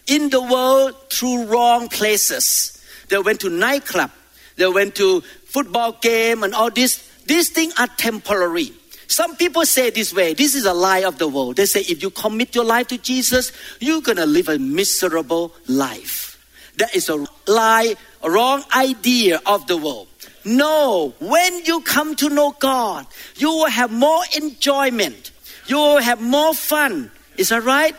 in 0.07 0.31
the 0.31 0.43
world 0.43 0.95
through 1.11 1.47
wrong 1.47 1.89
places. 1.89 2.83
They 3.09 3.19
went 3.19 3.41
to 3.41 3.51
nightclub, 3.51 4.11
they 4.57 4.67
went 4.67 4.95
to 4.97 5.21
football 5.21 5.93
game 5.93 6.43
and 6.43 6.55
all 6.55 6.71
this. 6.71 7.09
These 7.27 7.51
things 7.51 7.75
are 7.79 7.89
temporary. 7.89 8.73
Some 9.09 9.37
people 9.37 9.65
say 9.65 9.91
this 9.91 10.13
way 10.13 10.35
this 10.35 10.55
is 10.55 10.65
a 10.65 10.75
lie 10.75 11.05
of 11.05 11.19
the 11.19 11.29
world. 11.29 11.57
They 11.57 11.67
say 11.67 11.81
if 11.81 12.03
you 12.03 12.11
commit 12.11 12.55
your 12.55 12.65
life 12.65 12.89
to 12.89 12.99
Jesus, 12.99 13.53
you're 13.81 14.03
going 14.03 14.17
to 14.17 14.27
live 14.27 14.49
a 14.49 14.59
miserable 14.59 15.55
life. 15.69 16.33
That 16.79 16.95
is 16.95 17.09
a 17.09 17.25
lie, 17.47 17.95
a 18.23 18.31
wrong 18.31 18.65
idea 18.75 19.41
of 19.47 19.67
the 19.67 19.77
world. 19.77 20.09
No, 20.45 21.15
when 21.19 21.65
you 21.65 21.81
come 21.81 22.15
to 22.17 22.29
know 22.29 22.55
God, 22.59 23.07
you 23.37 23.49
will 23.49 23.71
have 23.71 23.91
more 23.91 24.23
enjoyment. 24.37 25.33
You 25.67 25.77
will 25.77 25.99
have 25.99 26.21
more 26.21 26.55
fun. 26.55 27.11
Is 27.37 27.49
that 27.49 27.65
right? 27.65 27.97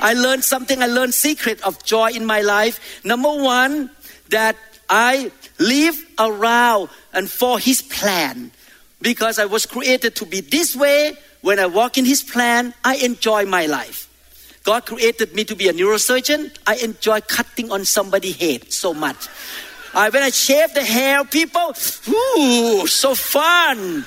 I 0.00 0.14
learned 0.14 0.44
something. 0.44 0.82
I 0.82 0.86
learned 0.86 1.12
secret 1.12 1.60
of 1.62 1.84
joy 1.84 2.12
in 2.12 2.24
my 2.24 2.40
life. 2.40 3.04
Number 3.04 3.28
one, 3.28 3.90
that 4.30 4.56
I 4.88 5.30
live 5.58 6.02
around 6.18 6.88
and 7.12 7.30
for 7.30 7.58
His 7.58 7.82
plan 7.82 8.52
because 9.00 9.38
I 9.38 9.46
was 9.46 9.66
created 9.66 10.14
to 10.16 10.26
be 10.26 10.40
this 10.40 10.76
way. 10.76 11.14
When 11.40 11.58
I 11.58 11.66
walk 11.66 11.96
in 11.96 12.04
His 12.04 12.22
plan, 12.22 12.74
I 12.84 12.96
enjoy 12.96 13.46
my 13.46 13.66
life. 13.66 14.08
God 14.64 14.84
created 14.84 15.34
me 15.34 15.44
to 15.44 15.56
be 15.56 15.68
a 15.68 15.72
neurosurgeon. 15.72 16.54
I 16.66 16.76
enjoy 16.76 17.20
cutting 17.22 17.72
on 17.72 17.84
somebody's 17.84 18.36
head 18.36 18.72
so 18.72 18.92
much. 18.92 19.28
I, 19.94 20.10
when 20.10 20.22
I 20.22 20.30
shave 20.30 20.74
the 20.74 20.84
hair, 20.84 21.24
people, 21.24 21.74
ooh, 22.08 22.86
so 22.86 23.14
fun. 23.14 24.06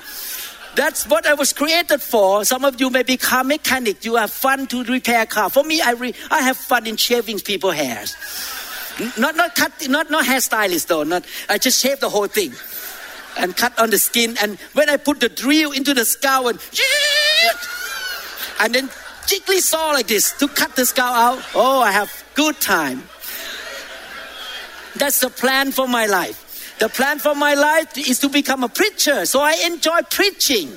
That's 0.76 1.08
what 1.08 1.26
I 1.26 1.34
was 1.34 1.54
created 1.54 2.02
for. 2.02 2.46
Some 2.46 2.66
of 2.66 2.80
you 2.80 2.90
may 2.90 3.04
be 3.04 3.18
car 3.18 3.44
mechanic. 3.44 4.06
You 4.06 4.16
have 4.16 4.32
fun 4.32 4.68
to 4.68 4.84
repair 4.84 5.26
car. 5.26 5.50
For 5.50 5.64
me, 5.64 5.82
I, 5.82 5.92
re, 5.92 6.14
I 6.32 6.42
have 6.42 6.58
fun 6.58 6.88
in 6.88 6.98
shaving 6.98 7.40
people's 7.40 7.76
hairs. 7.76 8.16
Not 9.18 9.36
not 9.36 9.56
cut, 9.56 9.72
not 9.90 10.12
not 10.12 10.24
hairstylist 10.24 10.86
though. 10.86 11.04
Not 11.04 11.26
I 11.50 11.58
just 11.58 11.82
shave 11.82 12.00
the 12.00 12.10
whole 12.10 12.28
thing 12.28 12.54
and 13.38 13.56
cut 13.56 13.78
on 13.80 13.90
the 13.90 13.98
skin. 13.98 14.36
And 14.42 14.60
when 14.74 14.90
I 14.90 14.98
put 14.98 15.20
the 15.20 15.30
drill 15.30 15.72
into 15.72 15.94
the 15.94 16.06
skull 16.06 16.48
and 16.48 16.60
and 18.60 18.74
then 18.74 18.90
Gigli 19.28 19.60
saw 19.60 19.92
like 19.92 20.08
this 20.08 20.38
to 20.40 20.48
cut 20.48 20.76
the 20.76 20.86
skull 20.86 21.14
out. 21.14 21.44
Oh, 21.56 21.82
I 21.82 21.92
have 21.92 22.12
good 22.36 22.60
time. 22.60 23.04
That's 24.96 25.20
the 25.20 25.30
plan 25.30 25.72
for 25.72 25.88
my 25.88 26.06
life. 26.06 26.76
The 26.80 26.90
plan 26.90 27.20
for 27.20 27.34
my 27.36 27.54
life 27.54 27.98
is 27.98 28.20
to 28.20 28.30
become 28.30 28.64
a 28.64 28.70
preacher. 28.70 29.26
So 29.26 29.42
I 29.42 29.54
enjoy 29.66 30.02
preaching. 30.10 30.72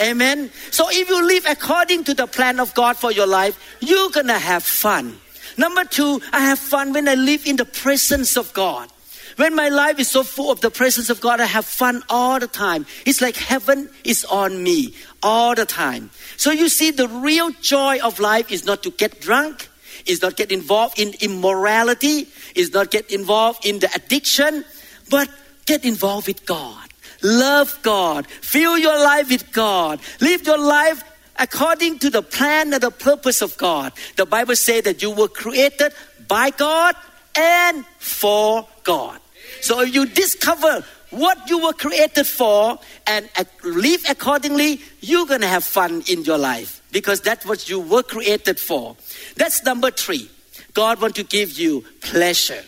Amen. 0.00 0.50
So 0.70 0.86
if 0.90 1.08
you 1.08 1.26
live 1.26 1.46
according 1.48 2.04
to 2.04 2.14
the 2.14 2.26
plan 2.26 2.60
of 2.60 2.74
God 2.74 2.96
for 2.96 3.12
your 3.12 3.26
life, 3.26 3.58
you're 3.80 4.10
gonna 4.10 4.38
have 4.38 4.64
fun. 4.64 5.18
Number 5.56 5.84
two, 5.84 6.20
I 6.32 6.40
have 6.40 6.58
fun 6.58 6.92
when 6.92 7.08
I 7.08 7.14
live 7.14 7.46
in 7.46 7.56
the 7.56 7.64
presence 7.64 8.36
of 8.36 8.52
God. 8.52 8.91
When 9.36 9.54
my 9.54 9.68
life 9.68 9.98
is 9.98 10.08
so 10.08 10.22
full 10.22 10.50
of 10.50 10.60
the 10.60 10.70
presence 10.70 11.10
of 11.10 11.20
God, 11.20 11.40
I 11.40 11.46
have 11.46 11.64
fun 11.64 12.02
all 12.08 12.38
the 12.38 12.46
time. 12.46 12.86
It's 13.06 13.20
like 13.20 13.36
heaven 13.36 13.88
is 14.04 14.24
on 14.24 14.62
me 14.62 14.94
all 15.22 15.54
the 15.54 15.66
time. 15.66 16.10
So 16.36 16.50
you 16.50 16.68
see, 16.68 16.90
the 16.90 17.08
real 17.08 17.50
joy 17.60 17.98
of 18.00 18.20
life 18.20 18.50
is 18.50 18.64
not 18.64 18.82
to 18.82 18.90
get 18.90 19.20
drunk, 19.20 19.68
is 20.06 20.22
not 20.22 20.36
get 20.36 20.52
involved 20.52 20.98
in 20.98 21.14
immorality, 21.20 22.28
is 22.54 22.72
not 22.72 22.90
get 22.90 23.10
involved 23.10 23.64
in 23.64 23.78
the 23.78 23.90
addiction, 23.94 24.64
but 25.08 25.28
get 25.66 25.84
involved 25.84 26.26
with 26.26 26.44
God. 26.44 26.88
Love 27.22 27.78
God. 27.82 28.26
Fill 28.26 28.76
your 28.76 28.98
life 28.98 29.30
with 29.30 29.52
God. 29.52 30.00
Live 30.20 30.44
your 30.44 30.58
life 30.58 31.04
according 31.38 31.98
to 32.00 32.10
the 32.10 32.22
plan 32.22 32.72
and 32.72 32.82
the 32.82 32.90
purpose 32.90 33.42
of 33.42 33.56
God. 33.56 33.92
The 34.16 34.26
Bible 34.26 34.56
says 34.56 34.82
that 34.82 35.02
you 35.02 35.10
were 35.10 35.28
created 35.28 35.92
by 36.28 36.50
God 36.50 36.96
and 37.36 37.86
for 37.98 38.66
God. 38.84 39.21
So 39.62 39.80
if 39.80 39.94
you 39.94 40.06
discover 40.06 40.84
what 41.10 41.48
you 41.48 41.62
were 41.62 41.72
created 41.72 42.26
for 42.26 42.78
and 43.06 43.28
live 43.62 44.04
accordingly, 44.08 44.80
you're 45.00 45.26
going 45.26 45.42
to 45.42 45.46
have 45.46 45.64
fun 45.64 46.02
in 46.10 46.24
your 46.24 46.38
life 46.38 46.82
because 46.90 47.20
that's 47.20 47.46
what 47.46 47.68
you 47.68 47.78
were 47.78 48.02
created 48.02 48.58
for. 48.58 48.96
That's 49.36 49.62
number 49.64 49.90
three. 49.90 50.30
God 50.74 51.00
wants 51.00 51.16
to 51.16 51.24
give 51.24 51.52
you 51.52 51.84
pleasure, 52.00 52.62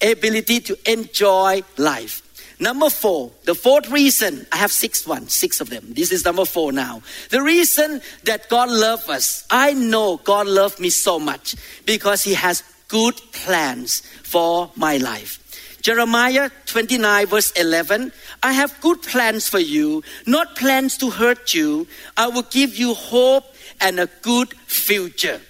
ability 0.00 0.60
to 0.60 0.90
enjoy 0.90 1.62
life. 1.76 2.26
Number 2.60 2.90
four, 2.90 3.32
the 3.44 3.54
fourth 3.54 3.90
reason, 3.90 4.46
I 4.52 4.58
have 4.58 4.70
six 4.70 5.06
ones, 5.06 5.32
six 5.32 5.60
of 5.60 5.70
them. 5.70 5.84
This 5.88 6.12
is 6.12 6.24
number 6.26 6.44
four 6.44 6.72
now. 6.72 7.02
The 7.30 7.42
reason 7.42 8.02
that 8.24 8.50
God 8.50 8.68
loves 8.70 9.08
us, 9.08 9.46
I 9.50 9.72
know 9.72 10.18
God 10.18 10.46
loved 10.46 10.78
me 10.78 10.90
so 10.90 11.18
much 11.18 11.56
because 11.86 12.22
He 12.22 12.34
has 12.34 12.62
good 12.88 13.14
plans 13.32 14.00
for 14.22 14.70
my 14.76 14.98
life. 14.98 15.39
Jeremiah 15.80 16.50
29, 16.66 17.26
verse 17.26 17.50
11 17.52 18.12
I 18.42 18.52
have 18.52 18.80
good 18.80 19.02
plans 19.02 19.48
for 19.48 19.58
you, 19.58 20.02
not 20.26 20.56
plans 20.56 20.96
to 20.98 21.10
hurt 21.10 21.54
you. 21.54 21.86
I 22.16 22.28
will 22.28 22.42
give 22.42 22.76
you 22.76 22.94
hope 22.94 23.44
and 23.80 23.98
a 23.98 24.08
good 24.22 24.52
future. 24.66 25.40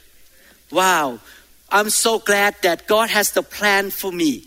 Wow, 0.71 1.19
I'm 1.69 1.91
so 1.91 2.19
glad 2.19 2.57
that 2.63 2.87
God 2.87 3.11
has 3.11 3.33
the 3.33 3.43
plan 3.43 3.91
for 3.91 4.13
me. 4.13 4.47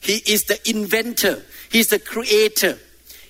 He 0.00 0.16
is 0.26 0.44
the 0.44 0.58
inventor, 0.68 1.42
He's 1.70 1.88
the 1.88 1.98
creator. 1.98 2.78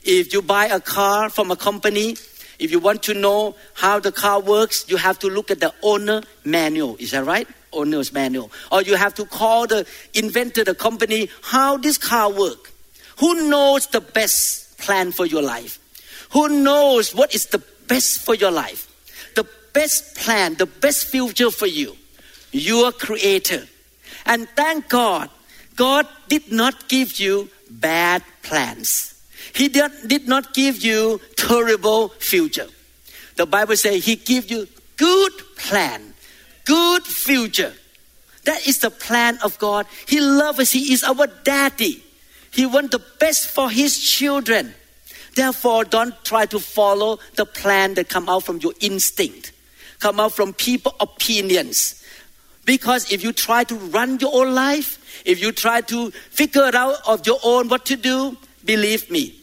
If 0.05 0.33
you 0.33 0.43
buy 0.43 0.67
a 0.67 0.81
car 0.81 1.31
from 1.31 1.53
a 1.53 1.57
company, 1.57 2.17
if 2.63 2.71
you 2.71 2.79
want 2.79 3.03
to 3.03 3.15
know 3.15 3.57
how 3.75 3.99
the 3.99 4.13
car 4.13 4.41
works, 4.41 4.85
you 4.89 4.97
have 4.97 5.19
to 5.19 5.29
look 5.29 5.51
at 5.51 5.59
the 5.59 5.75
owner 5.83 6.23
manual. 6.45 6.97
Is 7.01 7.11
that 7.11 7.25
right? 7.25 7.49
Owner's 7.73 8.13
manual. 8.13 8.53
Or 8.71 8.83
you 8.83 8.95
have 8.95 9.15
to 9.15 9.25
call 9.25 9.67
the 9.67 9.85
inventor, 10.15 10.63
the 10.63 10.75
company, 10.75 11.29
how 11.43 11.77
this 11.77 11.99
car 11.99 12.31
work. 12.31 12.71
Who 13.19 13.49
knows 13.49 13.89
the 13.89 14.01
best 14.01 14.79
plan 14.79 15.11
for 15.11 15.27
your 15.27 15.43
life? 15.43 15.81
Who 16.31 16.63
knows 16.63 17.13
what 17.13 17.35
is 17.35 17.47
the 17.47 17.63
best 17.89 18.21
for 18.25 18.37
your 18.37 18.53
life? 18.53 18.89
The 19.35 19.47
best 19.73 20.17
plan, 20.17 20.55
the 20.55 20.67
best 20.67 21.09
future 21.09 21.51
for 21.51 21.67
you. 21.67 21.97
Your 22.53 22.93
creator. 22.93 23.67
And 24.25 24.49
thank 24.51 24.89
God, 24.89 25.31
God 25.75 26.07
did 26.29 26.53
not 26.53 26.89
give 26.89 27.19
you 27.19 27.51
bad 27.69 28.23
plans. 28.43 29.12
He 29.55 29.69
did, 29.69 29.91
did 30.07 30.29
not 30.29 30.55
give 30.55 30.83
you 30.83 31.21
terrible 31.37 32.09
future. 32.09 32.69
The 33.37 33.47
Bible 33.47 33.77
says 33.77 34.05
he 34.05 34.17
give 34.17 34.51
you 34.51 34.67
good 34.97 35.33
plan, 35.57 36.15
good 36.65 37.03
future. 37.05 37.75
That 38.45 38.67
is 38.67 38.79
the 38.79 38.91
plan 38.91 39.39
of 39.43 39.59
God. 39.59 39.87
He 40.07 40.21
loves 40.21 40.59
us. 40.61 40.73
He 40.73 40.93
is 40.93 41.05
our 41.05 41.27
daddy. 41.45 42.03
He 42.51 42.67
wants 42.67 42.91
the 42.91 43.03
best 43.19 43.49
for 43.49 43.71
his 43.71 43.99
children. 43.99 44.75
Therefore, 45.35 45.85
don't 45.85 46.15
try 46.25 46.47
to 46.47 46.59
follow 46.59 47.19
the 47.37 47.47
plan 47.47 47.95
that 47.95 48.09
come 48.09 48.29
out 48.29 48.43
from 48.45 48.59
your 48.59 48.75
instinct, 48.81 49.53
come 49.99 50.21
out 50.21 50.33
from 50.33 50.53
people 50.53 50.95
opinions. 51.01 52.05
Because 52.65 53.11
if 53.11 53.25
you 53.25 53.33
try 53.33 53.65
to 53.65 53.75
run 53.75 54.19
your 54.21 54.35
own 54.35 54.55
life, 54.55 55.23
if 55.25 55.41
you 55.41 55.53
try 55.53 55.81
to 55.83 56.11
figure 56.11 56.71
out 56.75 56.97
of 57.07 57.27
your 57.27 57.39
own 57.43 57.69
what 57.69 57.87
to 57.87 57.97
do, 57.97 58.37
believe 58.65 59.11
me, 59.11 59.35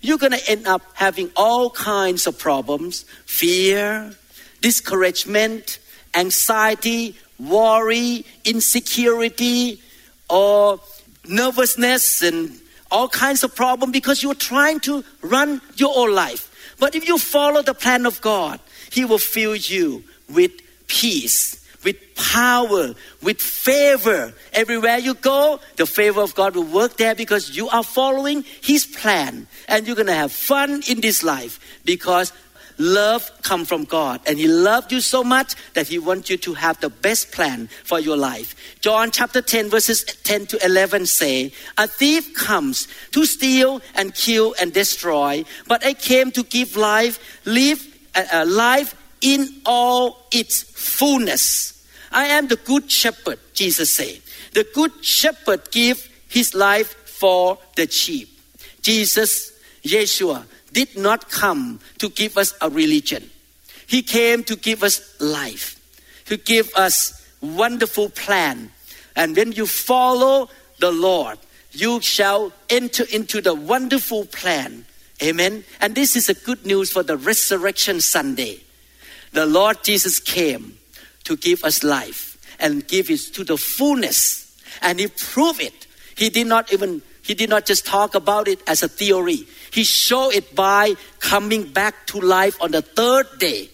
you're 0.00 0.18
going 0.18 0.32
to 0.32 0.50
end 0.50 0.66
up 0.66 0.82
having 0.94 1.30
all 1.36 1.70
kinds 1.70 2.26
of 2.26 2.38
problems 2.38 3.04
fear, 3.24 4.12
discouragement, 4.60 5.78
anxiety, 6.14 7.16
worry, 7.38 8.24
insecurity, 8.44 9.80
or 10.28 10.80
nervousness, 11.28 12.22
and 12.22 12.58
all 12.90 13.08
kinds 13.08 13.42
of 13.42 13.54
problems 13.54 13.92
because 13.92 14.22
you're 14.22 14.34
trying 14.34 14.80
to 14.80 15.04
run 15.22 15.60
your 15.76 15.92
own 15.96 16.14
life. 16.14 16.74
But 16.78 16.94
if 16.94 17.06
you 17.08 17.18
follow 17.18 17.62
the 17.62 17.74
plan 17.74 18.06
of 18.06 18.20
God, 18.20 18.60
He 18.90 19.04
will 19.04 19.18
fill 19.18 19.56
you 19.56 20.04
with 20.28 20.52
peace 20.86 21.65
with 21.86 22.16
power, 22.16 22.96
with 23.22 23.40
favor. 23.40 24.34
Everywhere 24.52 24.98
you 24.98 25.14
go, 25.14 25.60
the 25.76 25.86
favor 25.86 26.20
of 26.20 26.34
God 26.34 26.56
will 26.56 26.64
work 26.64 26.96
there 26.96 27.14
because 27.14 27.56
you 27.56 27.68
are 27.68 27.84
following 27.84 28.44
His 28.60 28.84
plan. 28.84 29.46
And 29.68 29.86
you're 29.86 29.94
going 29.94 30.08
to 30.08 30.12
have 30.12 30.32
fun 30.32 30.82
in 30.88 31.00
this 31.00 31.22
life 31.22 31.80
because 31.84 32.32
love 32.76 33.30
comes 33.42 33.68
from 33.68 33.84
God. 33.84 34.20
And 34.26 34.36
He 34.36 34.48
loved 34.48 34.90
you 34.90 35.00
so 35.00 35.22
much 35.22 35.54
that 35.74 35.86
He 35.86 36.00
wants 36.00 36.28
you 36.28 36.36
to 36.38 36.54
have 36.54 36.80
the 36.80 36.90
best 36.90 37.30
plan 37.30 37.68
for 37.84 38.00
your 38.00 38.16
life. 38.16 38.56
John 38.80 39.12
chapter 39.12 39.40
10, 39.40 39.70
verses 39.70 40.02
10 40.02 40.46
to 40.46 40.64
11 40.66 41.06
say, 41.06 41.52
A 41.78 41.86
thief 41.86 42.34
comes 42.34 42.88
to 43.12 43.24
steal 43.26 43.80
and 43.94 44.12
kill 44.12 44.56
and 44.60 44.72
destroy, 44.72 45.44
but 45.68 45.86
I 45.86 45.94
came 45.94 46.32
to 46.32 46.42
give 46.42 46.76
life, 46.76 47.20
live 47.44 47.86
uh, 48.16 48.24
uh 48.32 48.44
life 48.44 48.96
in 49.20 49.62
all 49.64 50.26
its 50.32 50.64
fullness. 50.64 51.75
I 52.12 52.26
am 52.26 52.48
the 52.48 52.56
good 52.56 52.90
shepherd, 52.90 53.38
Jesus 53.52 53.94
said. 53.94 54.20
The 54.52 54.66
good 54.74 55.04
shepherd 55.04 55.70
give 55.70 56.10
his 56.28 56.54
life 56.54 56.94
for 57.08 57.58
the 57.76 57.90
sheep. 57.90 58.28
Jesus, 58.82 59.52
Yeshua, 59.82 60.44
did 60.72 60.96
not 60.96 61.30
come 61.30 61.80
to 61.98 62.08
give 62.08 62.36
us 62.36 62.54
a 62.60 62.70
religion. 62.70 63.30
He 63.86 64.02
came 64.02 64.44
to 64.44 64.56
give 64.56 64.82
us 64.82 65.20
life, 65.20 65.80
to 66.26 66.36
give 66.36 66.70
us 66.74 67.26
wonderful 67.40 68.10
plan. 68.10 68.70
And 69.14 69.36
when 69.36 69.52
you 69.52 69.66
follow 69.66 70.48
the 70.78 70.92
Lord, 70.92 71.38
you 71.72 72.00
shall 72.00 72.52
enter 72.68 73.04
into 73.12 73.40
the 73.40 73.54
wonderful 73.54 74.26
plan. 74.26 74.84
Amen. 75.22 75.64
And 75.80 75.94
this 75.94 76.16
is 76.16 76.28
a 76.28 76.34
good 76.34 76.66
news 76.66 76.90
for 76.90 77.02
the 77.02 77.16
resurrection 77.16 78.00
Sunday. 78.00 78.60
The 79.32 79.46
Lord 79.46 79.82
Jesus 79.82 80.20
came 80.20 80.78
to 81.26 81.36
give 81.36 81.62
us 81.64 81.84
life 81.84 82.38
and 82.58 82.86
give 82.86 83.10
it 83.10 83.20
to 83.34 83.44
the 83.44 83.56
fullness. 83.56 84.56
And 84.82 84.98
he 84.98 85.08
proved 85.08 85.60
it. 85.60 85.86
He 86.16 86.30
did 86.30 86.46
not 86.46 86.72
even, 86.72 87.02
he 87.22 87.34
did 87.34 87.50
not 87.50 87.66
just 87.66 87.84
talk 87.86 88.14
about 88.14 88.48
it 88.48 88.60
as 88.66 88.82
a 88.82 88.88
theory. 88.88 89.46
He 89.70 89.84
showed 89.84 90.30
it 90.30 90.54
by 90.54 90.94
coming 91.20 91.64
back 91.64 92.06
to 92.08 92.20
life 92.20 92.56
on 92.62 92.70
the 92.70 92.82
third 92.82 93.26
day. 93.38 93.68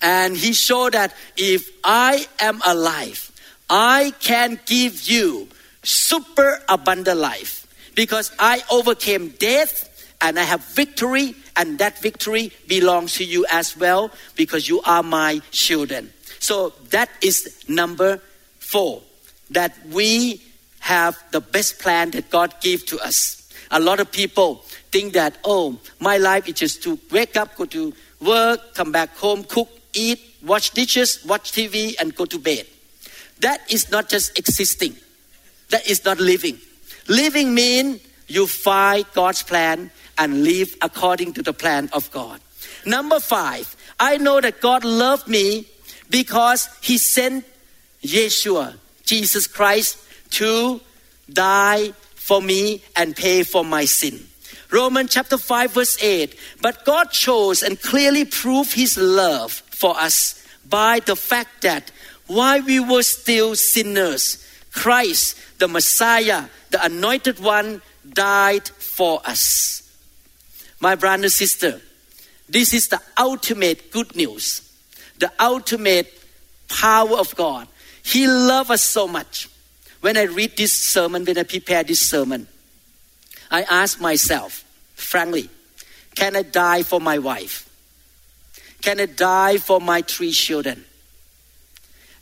And 0.00 0.36
he 0.36 0.54
showed 0.54 0.94
that 0.94 1.14
if 1.36 1.68
I 1.84 2.26
am 2.40 2.62
alive, 2.64 3.30
I 3.68 4.14
can 4.20 4.58
give 4.64 5.02
you 5.08 5.48
super 5.82 6.60
abundant 6.68 7.18
life 7.18 7.66
because 7.94 8.32
I 8.38 8.62
overcame 8.70 9.28
death 9.38 9.86
and 10.22 10.38
I 10.38 10.42
have 10.42 10.62
victory, 10.64 11.34
and 11.56 11.78
that 11.78 11.98
victory 11.98 12.52
belongs 12.68 13.14
to 13.14 13.24
you 13.24 13.46
as 13.50 13.76
well 13.76 14.10
because 14.36 14.68
you 14.68 14.82
are 14.82 15.02
my 15.02 15.40
children. 15.50 16.12
So 16.40 16.72
that 16.90 17.08
is 17.22 17.64
number 17.68 18.20
four, 18.58 19.02
that 19.50 19.76
we 19.88 20.42
have 20.80 21.22
the 21.30 21.40
best 21.40 21.78
plan 21.78 22.10
that 22.12 22.30
God 22.30 22.54
gave 22.60 22.84
to 22.86 22.98
us. 22.98 23.48
A 23.70 23.78
lot 23.78 24.00
of 24.00 24.10
people 24.10 24.64
think 24.90 25.12
that, 25.12 25.38
oh, 25.44 25.78
my 26.00 26.16
life 26.16 26.48
is 26.48 26.54
just 26.54 26.82
to 26.82 26.98
wake 27.10 27.36
up, 27.36 27.54
go 27.56 27.66
to 27.66 27.92
work, 28.20 28.74
come 28.74 28.90
back 28.90 29.16
home, 29.16 29.44
cook, 29.44 29.68
eat, 29.92 30.20
watch 30.42 30.72
dishes, 30.72 31.24
watch 31.24 31.52
TV, 31.52 31.94
and 32.00 32.14
go 32.14 32.24
to 32.24 32.38
bed. 32.38 32.66
That 33.40 33.60
is 33.70 33.90
not 33.90 34.08
just 34.08 34.38
existing. 34.38 34.96
That 35.68 35.86
is 35.88 36.04
not 36.04 36.18
living. 36.18 36.58
Living 37.06 37.54
means 37.54 38.00
you 38.26 38.46
find 38.46 39.04
God's 39.14 39.42
plan 39.42 39.90
and 40.18 40.42
live 40.42 40.74
according 40.82 41.34
to 41.34 41.42
the 41.42 41.52
plan 41.52 41.90
of 41.92 42.10
God. 42.10 42.40
Number 42.86 43.20
five, 43.20 43.76
I 43.98 44.16
know 44.16 44.40
that 44.40 44.60
God 44.60 44.84
loved 44.84 45.28
me 45.28 45.66
because 46.10 46.68
he 46.82 46.98
sent 46.98 47.44
Yeshua, 48.02 48.76
Jesus 49.04 49.46
Christ, 49.46 49.98
to 50.30 50.80
die 51.32 51.92
for 52.14 52.42
me 52.42 52.82
and 52.96 53.16
pay 53.16 53.42
for 53.42 53.64
my 53.64 53.84
sin. 53.84 54.20
Romans 54.70 55.10
chapter 55.12 55.36
5, 55.36 55.72
verse 55.72 56.02
8. 56.02 56.36
But 56.60 56.84
God 56.84 57.10
chose 57.10 57.62
and 57.62 57.80
clearly 57.80 58.24
proved 58.24 58.72
his 58.72 58.96
love 58.96 59.52
for 59.52 59.98
us 59.98 60.46
by 60.68 61.00
the 61.00 61.16
fact 61.16 61.62
that 61.62 61.90
while 62.26 62.62
we 62.62 62.78
were 62.78 63.02
still 63.02 63.56
sinners, 63.56 64.46
Christ, 64.72 65.36
the 65.58 65.66
Messiah, 65.66 66.44
the 66.70 66.84
anointed 66.84 67.40
one, 67.40 67.82
died 68.08 68.68
for 68.68 69.20
us. 69.24 69.82
My 70.80 70.94
brother 70.94 71.24
and 71.24 71.32
sister, 71.32 71.80
this 72.48 72.72
is 72.72 72.88
the 72.88 73.00
ultimate 73.18 73.90
good 73.90 74.14
news, 74.14 74.69
the 75.20 75.30
ultimate 75.38 76.12
power 76.68 77.16
of 77.18 77.34
God. 77.36 77.68
He 78.02 78.26
loves 78.26 78.70
us 78.70 78.82
so 78.82 79.06
much. 79.06 79.48
When 80.00 80.16
I 80.16 80.22
read 80.22 80.56
this 80.56 80.72
sermon, 80.72 81.24
when 81.24 81.38
I 81.38 81.42
prepare 81.42 81.84
this 81.84 82.00
sermon, 82.00 82.48
I 83.50 83.62
ask 83.62 84.00
myself, 84.00 84.64
frankly, 84.94 85.50
can 86.14 86.34
I 86.36 86.42
die 86.42 86.82
for 86.82 87.00
my 87.00 87.18
wife? 87.18 87.68
Can 88.82 88.98
I 88.98 89.06
die 89.06 89.58
for 89.58 89.80
my 89.80 90.02
three 90.02 90.32
children? 90.32 90.84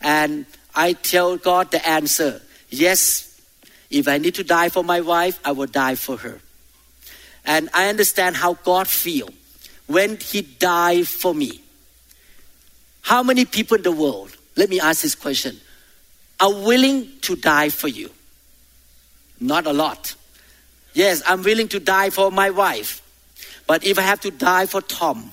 And 0.01 0.47
I 0.75 0.93
tell 0.93 1.37
God 1.37 1.71
the 1.71 1.87
answer 1.87 2.43
yes, 2.71 3.41
if 3.91 4.09
I 4.09 4.19
need 4.19 4.35
to 4.35 4.45
die 4.45 4.69
for 4.69 4.85
my 4.85 5.01
wife, 5.01 5.41
I 5.45 5.53
will 5.53 5.67
die 5.67 5.95
for 5.95 6.17
her. 6.19 6.41
And 7.45 7.71
I 7.73 7.89
understand 7.89 8.37
how 8.37 8.55
God 8.55 8.89
feels 8.89 9.31
when 9.87 10.19
He 10.19 10.43
died 10.43 11.09
for 11.09 11.35
me. 11.35 11.63
How 13.03 13.23
many 13.23 13.45
people 13.45 13.77
in 13.77 13.83
the 13.83 13.93
world, 13.93 14.37
let 14.57 14.69
me 14.69 14.81
ask 14.81 15.03
this 15.03 15.15
question, 15.15 15.59
are 16.41 16.53
willing 16.53 17.09
to 17.23 17.37
die 17.37 17.69
for 17.69 17.89
you? 17.89 18.11
Not 19.41 19.67
a 19.67 19.73
lot. 19.73 20.15
Yes, 20.95 21.23
I'm 21.27 21.43
willing 21.43 21.69
to 21.69 21.81
die 21.81 22.11
for 22.11 22.31
my 22.31 22.51
wife. 22.51 23.03
But 23.67 23.85
if 23.85 23.99
I 23.99 24.03
have 24.03 24.21
to 24.21 24.31
die 24.31 24.67
for 24.67 24.81
Tom, 24.81 25.31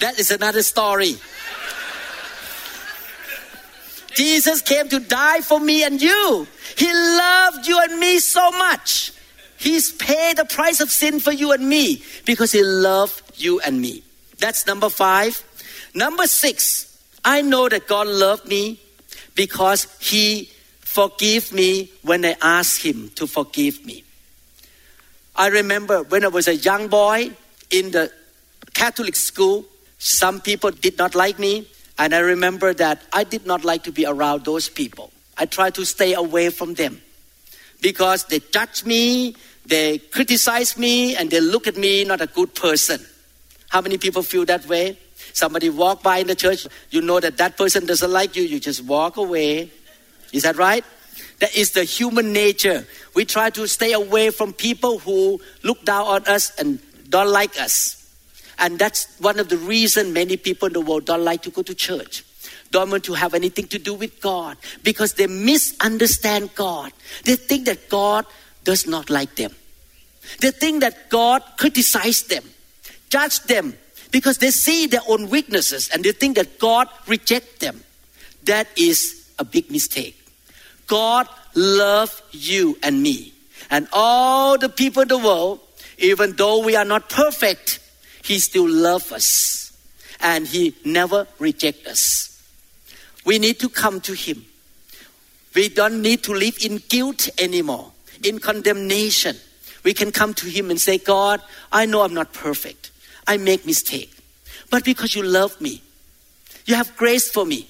that 0.00 0.18
is 0.18 0.30
another 0.30 0.62
story. 0.62 1.16
Jesus 4.14 4.62
came 4.62 4.88
to 4.88 4.98
die 4.98 5.40
for 5.40 5.60
me 5.60 5.84
and 5.84 6.02
you. 6.02 6.46
He 6.76 6.92
loved 6.92 7.66
you 7.66 7.80
and 7.80 7.98
me 7.98 8.18
so 8.18 8.50
much. 8.50 9.12
He's 9.58 9.92
paid 9.92 10.36
the 10.36 10.44
price 10.44 10.80
of 10.80 10.90
sin 10.90 11.20
for 11.20 11.32
you 11.32 11.52
and 11.52 11.68
me 11.68 12.02
because 12.24 12.52
he 12.52 12.62
loved 12.62 13.40
you 13.40 13.60
and 13.60 13.80
me. 13.80 14.02
That's 14.38 14.66
number 14.66 14.88
five. 14.88 15.42
Number 15.94 16.26
six, 16.26 16.88
I 17.24 17.42
know 17.42 17.68
that 17.68 17.88
God 17.88 18.06
loved 18.06 18.46
me 18.46 18.80
because 19.34 19.86
He 20.00 20.50
forgave 20.80 21.52
me 21.52 21.90
when 22.02 22.24
I 22.24 22.36
asked 22.40 22.82
Him 22.82 23.10
to 23.16 23.26
forgive 23.26 23.84
me. 23.84 24.04
I 25.36 25.48
remember 25.48 26.02
when 26.02 26.24
I 26.24 26.28
was 26.28 26.48
a 26.48 26.56
young 26.56 26.88
boy 26.88 27.30
in 27.70 27.90
the 27.90 28.12
Catholic 28.74 29.16
school, 29.16 29.64
some 29.98 30.40
people 30.40 30.70
did 30.70 30.98
not 30.98 31.14
like 31.14 31.38
me, 31.38 31.68
and 31.98 32.14
I 32.14 32.18
remember 32.18 32.74
that 32.74 33.02
I 33.12 33.24
did 33.24 33.46
not 33.46 33.64
like 33.64 33.84
to 33.84 33.92
be 33.92 34.06
around 34.06 34.44
those 34.44 34.68
people. 34.68 35.12
I 35.36 35.46
tried 35.46 35.74
to 35.74 35.84
stay 35.84 36.14
away 36.14 36.50
from 36.50 36.74
them 36.74 37.00
because 37.80 38.24
they 38.24 38.40
judge 38.40 38.84
me, 38.84 39.36
they 39.68 39.98
criticize 39.98 40.78
me, 40.78 41.14
and 41.14 41.30
they 41.30 41.40
look 41.40 41.66
at 41.66 41.76
me 41.76 42.04
not 42.04 42.20
a 42.20 42.26
good 42.26 42.54
person. 42.54 43.04
How 43.68 43.82
many 43.82 43.98
people 43.98 44.22
feel 44.22 44.44
that 44.46 44.66
way? 44.66 44.98
Somebody 45.34 45.68
walk 45.68 46.02
by 46.02 46.18
in 46.18 46.26
the 46.26 46.34
church, 46.34 46.66
you 46.90 47.02
know 47.02 47.20
that 47.20 47.36
that 47.36 47.56
person 47.56 47.84
doesn't 47.86 48.10
like 48.10 48.34
you, 48.34 48.42
you 48.42 48.58
just 48.58 48.82
walk 48.84 49.18
away. 49.18 49.70
Is 50.32 50.42
that 50.42 50.56
right? 50.56 50.84
That 51.40 51.54
is 51.54 51.72
the 51.72 51.84
human 51.84 52.32
nature. 52.32 52.86
We 53.14 53.24
try 53.24 53.50
to 53.50 53.68
stay 53.68 53.92
away 53.92 54.30
from 54.30 54.52
people 54.52 54.98
who 54.98 55.40
look 55.62 55.84
down 55.84 56.06
on 56.06 56.24
us 56.26 56.54
and 56.58 56.80
don't 57.08 57.28
like 57.28 57.60
us. 57.60 57.94
And 58.58 58.78
that's 58.78 59.06
one 59.20 59.38
of 59.38 59.48
the 59.48 59.58
reasons 59.58 60.12
many 60.12 60.36
people 60.36 60.66
in 60.66 60.72
the 60.72 60.80
world 60.80 61.04
don't 61.04 61.24
like 61.24 61.42
to 61.42 61.50
go 61.50 61.62
to 61.62 61.74
church. 61.74 62.24
Don't 62.70 62.90
want 62.90 63.04
to 63.04 63.14
have 63.14 63.34
anything 63.34 63.66
to 63.68 63.78
do 63.78 63.94
with 63.94 64.20
God 64.20 64.56
because 64.82 65.14
they 65.14 65.26
misunderstand 65.26 66.54
God. 66.54 66.92
They 67.24 67.36
think 67.36 67.66
that 67.66 67.88
God 67.88 68.26
does 68.68 68.86
not 68.86 69.08
like 69.08 69.34
them. 69.36 69.50
They 70.40 70.50
think 70.50 70.82
that 70.82 71.08
God 71.08 71.42
criticizes 71.56 72.24
them, 72.24 72.44
judge 73.08 73.40
them, 73.44 73.72
because 74.10 74.36
they 74.36 74.50
see 74.50 74.86
their 74.86 75.00
own 75.08 75.30
weaknesses 75.30 75.88
and 75.88 76.04
they 76.04 76.12
think 76.12 76.36
that 76.36 76.58
God 76.58 76.86
rejects 77.06 77.60
them. 77.60 77.80
That 78.44 78.68
is 78.76 79.30
a 79.38 79.44
big 79.44 79.70
mistake. 79.70 80.22
God 80.86 81.26
loves 81.54 82.20
you 82.30 82.76
and 82.82 83.02
me 83.02 83.32
and 83.70 83.88
all 83.90 84.58
the 84.58 84.68
people 84.68 85.00
in 85.00 85.08
the 85.08 85.16
world, 85.16 85.60
even 85.96 86.36
though 86.36 86.62
we 86.62 86.76
are 86.76 86.84
not 86.84 87.08
perfect, 87.08 87.80
He 88.22 88.38
still 88.38 88.68
loves 88.68 89.10
us 89.12 89.72
and 90.20 90.46
He 90.46 90.74
never 90.84 91.26
rejects 91.38 91.86
us. 91.88 92.42
We 93.24 93.38
need 93.38 93.60
to 93.60 93.70
come 93.70 94.02
to 94.02 94.12
Him. 94.12 94.44
We 95.54 95.70
don't 95.70 96.02
need 96.02 96.22
to 96.24 96.34
live 96.34 96.58
in 96.62 96.82
guilt 96.86 97.30
anymore, 97.38 97.92
in 98.24 98.38
condemnation. 98.38 99.36
We 99.84 99.94
can 99.94 100.12
come 100.12 100.34
to 100.34 100.46
Him 100.46 100.70
and 100.70 100.80
say, 100.80 100.98
God, 100.98 101.42
I 101.72 101.86
know 101.86 102.02
I'm 102.02 102.14
not 102.14 102.32
perfect. 102.32 102.90
I 103.26 103.36
make 103.36 103.66
mistake. 103.66 104.14
But 104.70 104.84
because 104.84 105.14
you 105.14 105.22
love 105.22 105.60
me, 105.60 105.82
you 106.66 106.74
have 106.74 106.96
grace 106.96 107.30
for 107.30 107.44
me. 107.44 107.68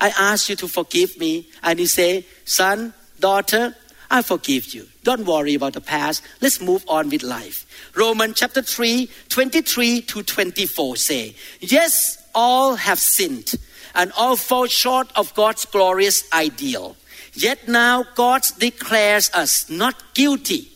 I 0.00 0.12
ask 0.18 0.48
you 0.48 0.56
to 0.56 0.68
forgive 0.68 1.18
me. 1.18 1.48
And 1.62 1.78
he 1.78 1.86
say, 1.86 2.24
son, 2.44 2.94
daughter, 3.18 3.74
I 4.10 4.22
forgive 4.22 4.72
you. 4.74 4.86
Don't 5.02 5.26
worry 5.26 5.54
about 5.54 5.74
the 5.74 5.80
past. 5.80 6.22
Let's 6.40 6.60
move 6.60 6.84
on 6.88 7.10
with 7.10 7.22
life. 7.22 7.66
Romans 7.94 8.36
chapter 8.38 8.62
3, 8.62 9.08
23 9.28 10.02
to 10.02 10.22
24 10.22 10.96
say, 10.96 11.34
Yes, 11.60 12.26
all 12.34 12.76
have 12.76 12.98
sinned 12.98 13.54
and 13.94 14.12
all 14.16 14.36
fall 14.36 14.66
short 14.66 15.10
of 15.16 15.34
God's 15.34 15.64
glorious 15.66 16.24
ideal. 16.32 16.96
Yet 17.38 17.68
now 17.68 18.02
God 18.16 18.42
declares 18.58 19.30
us 19.32 19.70
not 19.70 19.94
guilty 20.12 20.72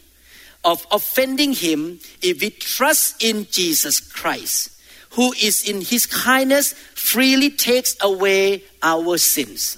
of 0.65 0.87
offending 0.93 1.55
him 1.55 1.99
if 2.23 2.41
we 2.41 2.51
trust 2.51 3.21
in 3.21 3.49
Jesus 3.51 3.99
Christ, 3.99 4.71
who 5.19 5.33
is 5.33 5.69
in 5.69 5.81
his 5.81 6.07
kindness 6.07 6.73
freely 6.95 7.51
takes 7.51 7.97
away 8.01 8.63
our 8.81 9.19
sins. 9.19 9.77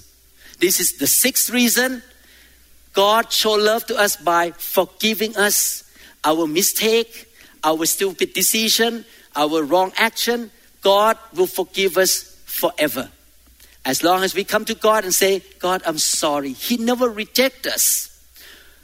This 0.61 0.79
is 0.79 0.99
the 0.99 1.07
sixth 1.07 1.49
reason 1.49 2.03
God 2.92 3.33
showed 3.33 3.62
love 3.62 3.87
to 3.87 3.97
us 3.97 4.16
by 4.16 4.51
forgiving 4.51 5.35
us 5.38 5.85
our 6.23 6.47
mistake, 6.47 7.33
our 7.64 7.87
stupid 7.87 8.35
decision, 8.35 9.07
our 9.35 9.62
wrong 9.62 9.90
action. 9.97 10.51
God 10.83 11.16
will 11.33 11.47
forgive 11.47 11.97
us 11.97 12.37
forever. 12.44 13.09
As 13.85 14.03
long 14.03 14.23
as 14.23 14.35
we 14.35 14.44
come 14.44 14.64
to 14.64 14.75
God 14.75 15.05
and 15.05 15.12
say, 15.12 15.42
God, 15.59 15.83
I'm 15.85 15.99
sorry. 15.99 16.53
He 16.53 16.77
never 16.77 17.09
reject 17.09 17.66
us. 17.66 18.11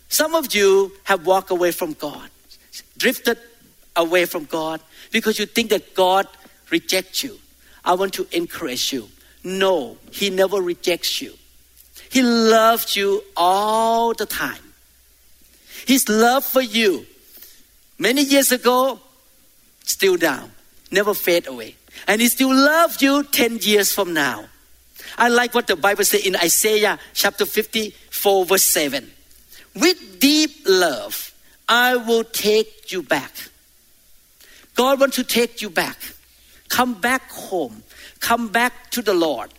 Some 0.08 0.34
of 0.34 0.54
you 0.54 0.92
have 1.04 1.24
walked 1.24 1.50
away 1.50 1.70
from 1.70 1.94
God, 1.94 2.28
drifted 2.98 3.38
away 3.96 4.26
from 4.26 4.44
God 4.44 4.80
because 5.10 5.38
you 5.38 5.46
think 5.46 5.70
that 5.70 5.94
God 5.94 6.26
rejects 6.70 7.22
you. 7.22 7.38
I 7.84 7.94
want 7.94 8.12
to 8.14 8.26
encourage 8.32 8.92
you. 8.92 9.08
No, 9.42 9.96
He 10.10 10.28
never 10.28 10.60
rejects 10.60 11.22
you. 11.22 11.34
He 12.10 12.22
loves 12.22 12.96
you 12.96 13.22
all 13.36 14.12
the 14.12 14.26
time. 14.26 14.74
His 15.86 16.08
love 16.08 16.44
for 16.44 16.60
you, 16.60 17.06
many 17.98 18.22
years 18.22 18.52
ago, 18.52 19.00
still 19.84 20.18
now, 20.18 20.50
never 20.90 21.14
fade 21.14 21.46
away. 21.46 21.76
And 22.06 22.20
He 22.20 22.28
still 22.28 22.54
loves 22.54 23.00
you 23.00 23.22
10 23.22 23.58
years 23.62 23.92
from 23.92 24.12
now. 24.12 24.49
I 25.18 25.28
like 25.28 25.54
what 25.54 25.66
the 25.66 25.76
Bible 25.76 26.04
says 26.04 26.26
in 26.26 26.36
Isaiah 26.36 26.98
chapter 27.14 27.46
54, 27.46 28.44
verse 28.46 28.64
7. 28.64 29.10
With 29.74 30.20
deep 30.20 30.50
love, 30.66 31.34
I 31.68 31.96
will 31.96 32.24
take 32.24 32.90
you 32.90 33.02
back. 33.02 33.32
God 34.74 35.00
wants 35.00 35.16
to 35.16 35.24
take 35.24 35.62
you 35.62 35.70
back. 35.70 35.96
Come 36.68 36.94
back 36.94 37.30
home. 37.30 37.82
Come 38.20 38.48
back 38.48 38.90
to 38.92 39.02
the 39.02 39.14
Lord. 39.14 39.50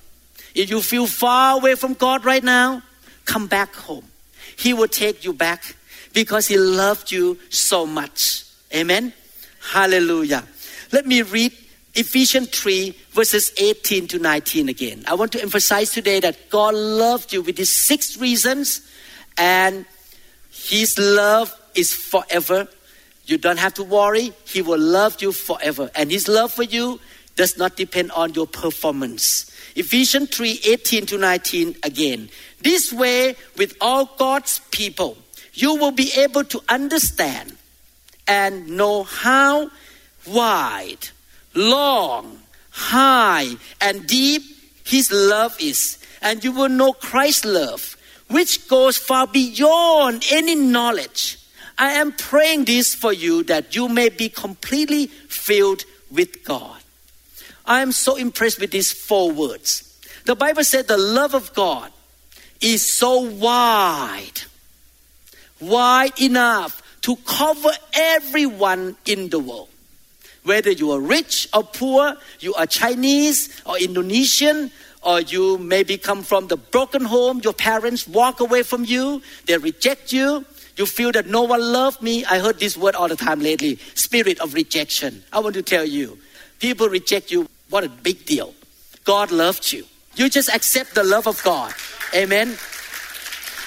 If 0.56 0.70
you 0.70 0.82
feel 0.82 1.08
far 1.08 1.58
away 1.58 1.76
from 1.76 1.94
God 1.94 2.26
right 2.26 2.44
now, 2.44 2.82
come 3.26 3.48
back 3.48 3.74
home. 3.76 4.06
He 4.58 4.74
will 4.74 4.88
take 4.88 5.24
you 5.24 5.34
back 5.34 5.76
because 6.14 6.48
He 6.48 6.58
loved 6.58 7.12
you 7.12 7.38
so 7.50 7.86
much. 7.86 8.46
Amen. 8.74 9.14
Hallelujah. 9.72 10.44
Let 10.92 11.06
me 11.06 11.22
read 11.22 11.54
Ephesians 11.94 12.50
3, 12.50 12.96
verses 13.12 13.54
18 13.58 14.08
to 14.08 14.20
19 14.20 14.70
again. 14.70 15.04
I 15.08 15.14
want 15.16 15.32
to 15.34 15.42
emphasize 15.42 15.92
today 15.92 16.20
that 16.22 16.50
God 16.50 16.74
loved 16.74 17.34
you 17.34 17.42
with 17.42 17.58
these 17.58 17.72
six 17.72 18.18
reasons, 18.18 18.90
and 19.38 19.86
His 20.52 20.98
love 20.98 21.54
is 21.76 21.94
forever, 21.94 22.68
You 23.26 23.38
don't 23.38 23.60
have 23.60 23.76
to 23.76 23.84
worry. 23.84 24.34
He 24.46 24.62
will 24.62 24.80
love 24.80 25.22
you 25.22 25.32
forever. 25.32 25.90
And 25.96 26.12
His 26.12 26.28
love 26.28 26.52
for 26.52 26.64
you 26.64 27.00
does 27.36 27.58
not 27.58 27.78
depend 27.78 28.12
on 28.12 28.34
your 28.34 28.48
performance. 28.48 29.50
Ephesians 29.76 30.36
3 30.36 30.60
18 30.66 31.06
to 31.06 31.18
19 31.18 31.76
again. 31.84 32.30
This 32.60 32.92
way, 32.92 33.36
with 33.58 33.76
all 33.80 34.06
God's 34.18 34.60
people, 34.72 35.18
you 35.54 35.76
will 35.76 35.92
be 35.92 36.12
able 36.18 36.44
to 36.46 36.62
understand 36.68 37.56
and 38.28 38.68
know 38.70 39.04
how 39.04 39.72
wide, 40.28 41.08
long, 41.54 42.41
high, 42.72 43.56
and 43.80 44.08
deep 44.08 44.42
His 44.84 45.12
love 45.12 45.56
is. 45.60 45.98
And 46.22 46.44
you 46.44 46.52
will 46.52 46.70
know 46.70 46.94
Christ's 46.94 47.46
love, 47.46 47.98
which 48.30 48.68
goes 48.68 48.98
far 48.98 49.28
beyond 49.28 50.24
any 50.32 50.56
knowledge. 50.56 51.38
I 51.78 51.94
am 51.94 52.12
praying 52.12 52.66
this 52.66 52.94
for 52.94 53.12
you 53.12 53.44
that 53.44 53.76
you 53.76 53.90
may 53.90 54.10
be 54.10 54.30
completely 54.30 55.08
filled 55.08 55.84
with 56.12 56.44
God. 56.44 56.80
I 57.66 57.82
am 57.82 57.92
so 57.92 58.16
impressed 58.16 58.60
with 58.60 58.72
these 58.72 58.92
four 58.92 59.32
words. 59.32 59.88
The 60.26 60.36
Bible 60.36 60.64
said 60.64 60.88
the 60.88 60.98
love 60.98 61.34
of 61.34 61.54
God 61.54 61.92
is 62.60 62.86
so 62.86 63.22
wide, 63.22 64.42
wide 65.60 66.20
enough 66.22 66.82
to 67.02 67.16
cover 67.16 67.72
everyone 67.94 68.96
in 69.06 69.30
the 69.30 69.40
world. 69.40 69.71
Whether 70.44 70.72
you 70.72 70.92
are 70.92 71.00
rich 71.00 71.48
or 71.54 71.64
poor, 71.64 72.16
you 72.40 72.54
are 72.56 72.66
Chinese 72.66 73.62
or 73.66 73.78
Indonesian, 73.78 74.72
or 75.04 75.22
you 75.22 75.58
maybe 75.58 75.98
come 75.98 76.24
from 76.24 76.48
the 76.48 76.58
broken 76.58 77.06
home, 77.06 77.42
your 77.44 77.54
parents 77.54 78.08
walk 78.08 78.40
away 78.40 78.64
from 78.64 78.86
you, 78.86 79.22
they 79.46 79.58
reject 79.58 80.14
you, 80.14 80.46
you 80.78 80.86
feel 80.86 81.12
that 81.12 81.28
no 81.28 81.42
one 81.44 81.62
loved 81.62 82.02
me. 82.02 82.24
I 82.26 82.40
heard 82.40 82.60
this 82.60 82.78
word 82.78 82.96
all 82.96 83.08
the 83.08 83.16
time 83.16 83.40
lately 83.40 83.76
spirit 83.96 84.40
of 84.40 84.54
rejection. 84.54 85.24
I 85.34 85.40
want 85.40 85.56
to 85.56 85.62
tell 85.62 85.86
you, 85.86 86.18
people 86.60 86.88
reject 86.88 87.32
you. 87.32 87.48
What 87.70 87.84
a 87.84 87.90
big 87.90 88.26
deal. 88.26 88.54
God 89.04 89.32
loved 89.32 89.72
you. 89.72 89.86
You 90.16 90.30
just 90.30 90.50
accept 90.50 90.96
the 90.96 91.04
love 91.04 91.28
of 91.28 91.42
God. 91.44 91.74
Amen. 92.14 92.58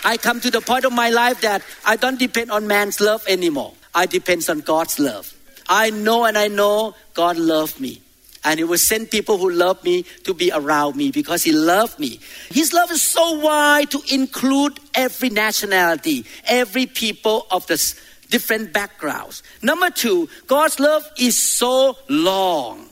I 0.05 0.17
come 0.19 0.41
to 0.41 0.51
the 0.51 0.61
point 0.61 0.85
of 0.85 0.93
my 0.93 1.11
life 1.11 1.41
that 1.41 1.63
I 1.85 1.97
don't 1.97 2.19
depend 2.19 2.51
on 2.51 2.67
man's 2.67 3.01
love 3.01 3.25
anymore. 3.27 3.73
I 3.95 4.07
depend 4.07 4.49
on 4.49 4.61
God's 4.61 4.99
love. 4.99 5.34
I 5.69 5.91
know 5.91 6.25
and 6.25 6.37
I 6.37 6.49
know 6.49 6.95
God 7.15 7.37
loved 7.37 7.81
me. 7.81 8.01
And 8.45 8.59
He 8.59 8.65
will 8.65 8.79
send 8.79 9.11
people 9.11 9.39
who 9.39 9.51
love 9.51 9.83
me 9.85 10.03
to 10.25 10.35
be 10.35 10.51
around 10.53 10.97
me 10.97 11.11
because 11.11 11.43
He 11.43 11.53
loved 11.53 11.99
me. 11.99 12.21
His 12.51 12.73
love 12.73 12.91
is 12.91 13.03
so 13.03 13.41
wide 13.41 13.91
to 13.93 14.03
include 14.13 14.79
every 14.95 15.31
nationality, 15.31 16.27
every 16.47 16.87
people 16.87 17.47
of 17.51 17.67
the 17.67 17.77
different 18.29 18.73
backgrounds. 18.73 19.43
Number 19.63 19.91
two, 19.91 20.29
God's 20.47 20.79
love 20.79 21.09
is 21.19 21.39
so 21.39 21.97
long. 22.09 22.89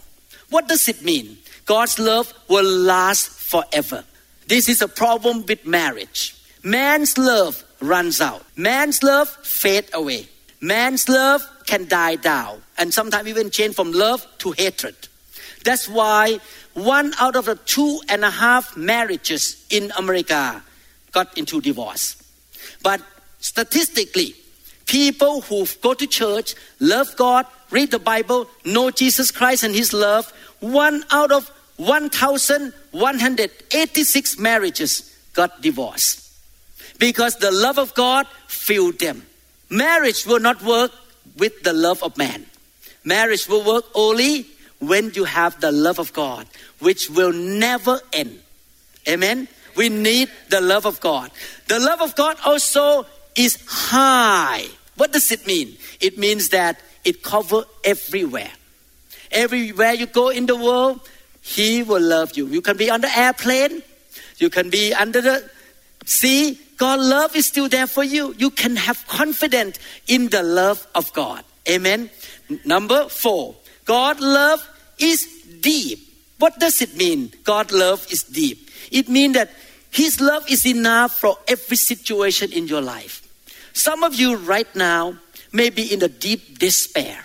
What 0.50 0.68
does 0.68 0.88
it 0.88 1.02
mean? 1.02 1.38
God's 1.66 1.98
love 1.98 2.32
will 2.48 2.64
last 2.64 3.28
forever. 3.28 4.04
This 4.46 4.68
is 4.68 4.82
a 4.82 4.88
problem 4.88 5.44
with 5.46 5.66
marriage. 5.66 6.36
Man's 6.62 7.18
love 7.18 7.64
runs 7.80 8.20
out. 8.20 8.44
Man's 8.56 9.02
love 9.02 9.28
fade 9.42 9.88
away. 9.92 10.28
Man's 10.60 11.08
love 11.08 11.42
can 11.66 11.88
die 11.88 12.16
down 12.16 12.62
and 12.78 12.92
sometimes 12.92 13.28
even 13.28 13.50
change 13.50 13.74
from 13.74 13.92
love 13.92 14.26
to 14.38 14.52
hatred. 14.52 14.96
That's 15.64 15.88
why 15.88 16.40
one 16.74 17.12
out 17.20 17.36
of 17.36 17.46
the 17.46 17.56
two 17.56 18.00
and 18.08 18.24
a 18.24 18.30
half 18.30 18.76
marriages 18.76 19.64
in 19.70 19.92
America 19.96 20.62
got 21.12 21.38
into 21.38 21.60
divorce. 21.60 22.16
But 22.82 23.00
statistically, 23.38 24.34
people 24.86 25.42
who 25.42 25.66
go 25.80 25.94
to 25.94 26.06
church, 26.06 26.54
love 26.80 27.14
God, 27.16 27.46
read 27.70 27.90
the 27.90 27.98
Bible, 27.98 28.48
know 28.64 28.90
Jesus 28.90 29.30
Christ 29.30 29.64
and 29.64 29.74
His 29.74 29.92
love, 29.92 30.32
one 30.60 31.04
out 31.10 31.32
of 31.32 31.50
1,186 31.76 34.38
marriages 34.38 35.14
got 35.34 35.60
divorced 35.62 36.20
because 36.98 37.36
the 37.36 37.50
love 37.50 37.78
of 37.78 37.94
God 37.94 38.26
filled 38.46 38.98
them. 38.98 39.26
Marriage 39.70 40.26
will 40.26 40.40
not 40.40 40.62
work 40.62 40.92
with 41.36 41.62
the 41.62 41.72
love 41.72 42.02
of 42.02 42.16
man. 42.16 42.46
Marriage 43.04 43.48
will 43.48 43.64
work 43.64 43.84
only 43.94 44.46
when 44.78 45.12
you 45.14 45.24
have 45.24 45.60
the 45.60 45.72
love 45.72 45.98
of 45.98 46.12
God, 46.12 46.46
which 46.80 47.10
will 47.10 47.32
never 47.32 48.00
end. 48.12 48.40
Amen. 49.08 49.48
We 49.76 49.88
need 49.88 50.28
the 50.50 50.60
love 50.60 50.86
of 50.86 51.00
God. 51.00 51.30
The 51.68 51.78
love 51.78 52.02
of 52.02 52.14
God 52.14 52.36
also 52.44 53.06
is 53.34 53.58
high. 53.66 54.66
What 54.96 55.12
does 55.12 55.32
it 55.32 55.46
mean? 55.46 55.76
It 56.00 56.18
means 56.18 56.50
that 56.50 56.78
it 57.04 57.22
covers 57.22 57.64
everywhere. 57.84 58.50
Everywhere 59.30 59.94
you 59.94 60.06
go 60.06 60.28
in 60.28 60.46
the 60.46 60.56
world, 60.56 61.00
He 61.40 61.82
will 61.82 62.02
love 62.02 62.36
you. 62.36 62.46
You 62.46 62.60
can 62.60 62.76
be 62.76 62.90
on 62.90 63.00
the 63.00 63.18
airplane, 63.18 63.82
you 64.38 64.50
can 64.50 64.68
be 64.68 64.92
under 64.92 65.20
the 65.20 65.50
sea. 66.04 66.58
God 66.82 66.98
love 66.98 67.36
is 67.36 67.46
still 67.46 67.68
there 67.68 67.86
for 67.86 68.02
you. 68.02 68.34
You 68.38 68.50
can 68.50 68.74
have 68.74 69.06
confidence 69.06 69.78
in 70.08 70.30
the 70.30 70.42
love 70.42 70.84
of 70.96 71.12
God. 71.12 71.44
Amen. 71.70 72.10
Number 72.64 73.08
four, 73.08 73.54
God 73.84 74.18
love 74.18 74.68
is 74.98 75.24
deep. 75.60 76.00
What 76.40 76.58
does 76.58 76.82
it 76.82 76.96
mean? 76.96 77.30
God 77.44 77.70
love 77.70 78.04
is 78.10 78.24
deep. 78.24 78.68
It 78.90 79.08
means 79.08 79.34
that 79.34 79.52
His 79.92 80.20
love 80.20 80.42
is 80.50 80.66
enough 80.66 81.20
for 81.20 81.38
every 81.46 81.76
situation 81.76 82.52
in 82.52 82.66
your 82.66 82.80
life. 82.80 83.22
Some 83.72 84.02
of 84.02 84.16
you 84.16 84.34
right 84.34 84.74
now 84.74 85.14
may 85.52 85.70
be 85.70 85.86
in 85.94 86.02
a 86.02 86.08
deep 86.08 86.58
despair. 86.58 87.24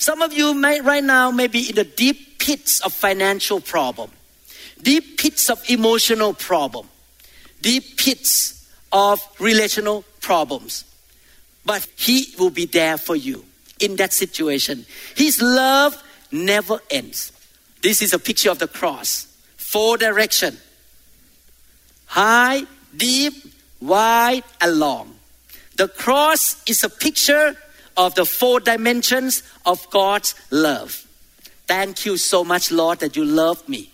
Some 0.00 0.20
of 0.20 0.32
you 0.32 0.52
may 0.52 0.80
right 0.80 1.04
now 1.04 1.30
may 1.30 1.46
be 1.46 1.68
in 1.68 1.76
the 1.76 1.84
deep 1.84 2.40
pits 2.40 2.80
of 2.80 2.92
financial 2.92 3.60
problem, 3.60 4.10
deep 4.82 5.16
pits 5.16 5.48
of 5.48 5.62
emotional 5.70 6.34
problem, 6.34 6.88
deep 7.62 7.98
pits 7.98 8.54
of 8.94 9.20
relational 9.40 10.04
problems. 10.22 10.84
But 11.66 11.86
He 11.96 12.32
will 12.38 12.50
be 12.50 12.64
there 12.64 12.96
for 12.96 13.16
you 13.16 13.44
in 13.80 13.96
that 13.96 14.14
situation. 14.14 14.86
His 15.16 15.42
love 15.42 16.00
never 16.30 16.80
ends. 16.90 17.32
This 17.82 18.00
is 18.00 18.14
a 18.14 18.18
picture 18.18 18.50
of 18.50 18.58
the 18.58 18.68
cross. 18.68 19.26
Four 19.56 19.98
direction. 19.98 20.56
High, 22.06 22.62
deep, 22.96 23.34
wide, 23.80 24.44
and 24.60 24.78
long. 24.78 25.16
The 25.76 25.88
cross 25.88 26.62
is 26.68 26.84
a 26.84 26.88
picture 26.88 27.56
of 27.96 28.14
the 28.14 28.24
four 28.24 28.60
dimensions 28.60 29.42
of 29.66 29.88
God's 29.90 30.34
love. 30.50 31.06
Thank 31.66 32.06
you 32.06 32.16
so 32.16 32.44
much, 32.44 32.70
Lord, 32.70 33.00
that 33.00 33.16
you 33.16 33.24
love 33.24 33.68
me. 33.68 33.90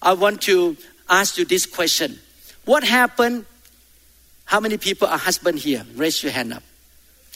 I 0.00 0.14
want 0.14 0.40
to 0.42 0.76
ask 1.08 1.36
you 1.36 1.44
this 1.44 1.66
question. 1.66 2.18
What 2.64 2.84
happened? 2.84 3.44
How 4.44 4.60
many 4.60 4.76
people 4.76 5.08
are 5.08 5.18
husband 5.18 5.58
here? 5.58 5.84
Raise 5.94 6.22
your 6.22 6.32
hand 6.32 6.52
up. 6.52 6.62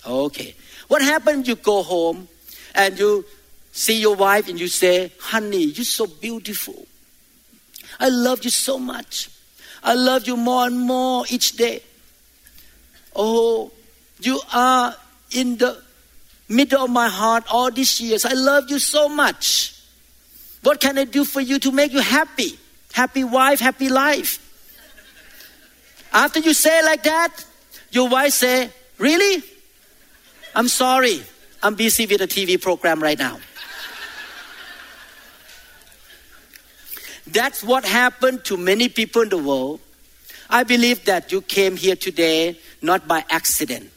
Okay. 0.06 0.54
What 0.88 1.02
happened? 1.02 1.48
You 1.48 1.56
go 1.56 1.82
home 1.82 2.28
and 2.74 2.98
you 2.98 3.24
see 3.72 4.00
your 4.00 4.16
wife 4.16 4.48
and 4.48 4.60
you 4.60 4.68
say, 4.68 5.12
Honey, 5.18 5.64
you're 5.64 5.84
so 5.84 6.06
beautiful. 6.06 6.86
I 7.98 8.08
love 8.08 8.44
you 8.44 8.50
so 8.50 8.78
much. 8.78 9.30
I 9.82 9.94
love 9.94 10.26
you 10.26 10.36
more 10.36 10.66
and 10.66 10.78
more 10.78 11.24
each 11.28 11.52
day. 11.56 11.82
Oh, 13.14 13.72
you 14.20 14.40
are 14.52 14.94
in 15.30 15.56
the 15.56 15.82
middle 16.48 16.84
of 16.84 16.90
my 16.90 17.08
heart 17.08 17.44
all 17.50 17.70
these 17.70 18.00
years. 18.00 18.24
I 18.24 18.32
love 18.32 18.70
you 18.70 18.78
so 18.78 19.08
much. 19.08 19.74
What 20.62 20.80
can 20.80 20.98
I 20.98 21.04
do 21.04 21.24
for 21.24 21.40
you 21.40 21.58
to 21.60 21.72
make 21.72 21.92
you 21.92 22.00
happy? 22.00 22.58
Happy 22.92 23.24
wife, 23.24 23.60
happy 23.60 23.88
life. 23.88 24.42
After 26.16 26.40
you 26.40 26.54
say 26.54 26.82
like 26.82 27.02
that, 27.02 27.44
your 27.90 28.08
wife 28.08 28.32
say, 28.32 28.70
Really? 28.96 29.42
I'm 30.54 30.68
sorry. 30.68 31.22
I'm 31.62 31.74
busy 31.74 32.06
with 32.06 32.22
a 32.22 32.26
TV 32.26 32.60
program 32.60 33.02
right 33.02 33.18
now. 33.18 33.38
That's 37.26 37.62
what 37.62 37.84
happened 37.84 38.44
to 38.46 38.56
many 38.56 38.88
people 38.88 39.20
in 39.20 39.28
the 39.28 39.36
world. 39.36 39.80
I 40.48 40.62
believe 40.62 41.04
that 41.04 41.32
you 41.32 41.42
came 41.42 41.76
here 41.76 41.96
today 41.96 42.58
not 42.80 43.06
by 43.06 43.22
accident. 43.28 43.90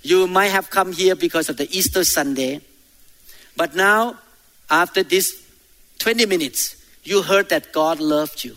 You 0.00 0.26
might 0.26 0.46
have 0.46 0.70
come 0.70 0.92
here 0.92 1.14
because 1.14 1.50
of 1.50 1.58
the 1.58 1.68
Easter 1.76 2.04
Sunday. 2.04 2.62
But 3.54 3.74
now, 3.74 4.16
after 4.70 5.02
this 5.02 5.46
20 5.98 6.24
minutes, 6.24 6.76
you 7.04 7.20
heard 7.20 7.50
that 7.50 7.72
God 7.72 8.00
loved 8.00 8.44
you. 8.44 8.56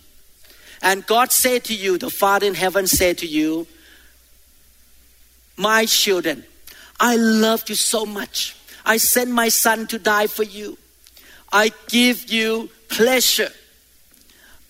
And 0.83 1.05
God 1.05 1.31
said 1.31 1.63
to 1.65 1.73
you, 1.73 1.97
the 1.97 2.09
Father 2.09 2.45
in 2.45 2.55
heaven 2.55 2.87
said 2.87 3.17
to 3.19 3.25
you, 3.25 3.65
My 5.55 5.85
children, 5.85 6.43
I 6.99 7.15
love 7.15 7.69
you 7.69 7.75
so 7.75 8.05
much. 8.05 8.57
I 8.85 8.97
sent 8.97 9.31
my 9.31 9.47
son 9.47 9.87
to 9.87 9.97
die 9.97 10.27
for 10.27 10.43
you. 10.43 10.77
I 11.53 11.71
give 11.87 12.29
you 12.29 12.69
pleasure. 12.89 13.51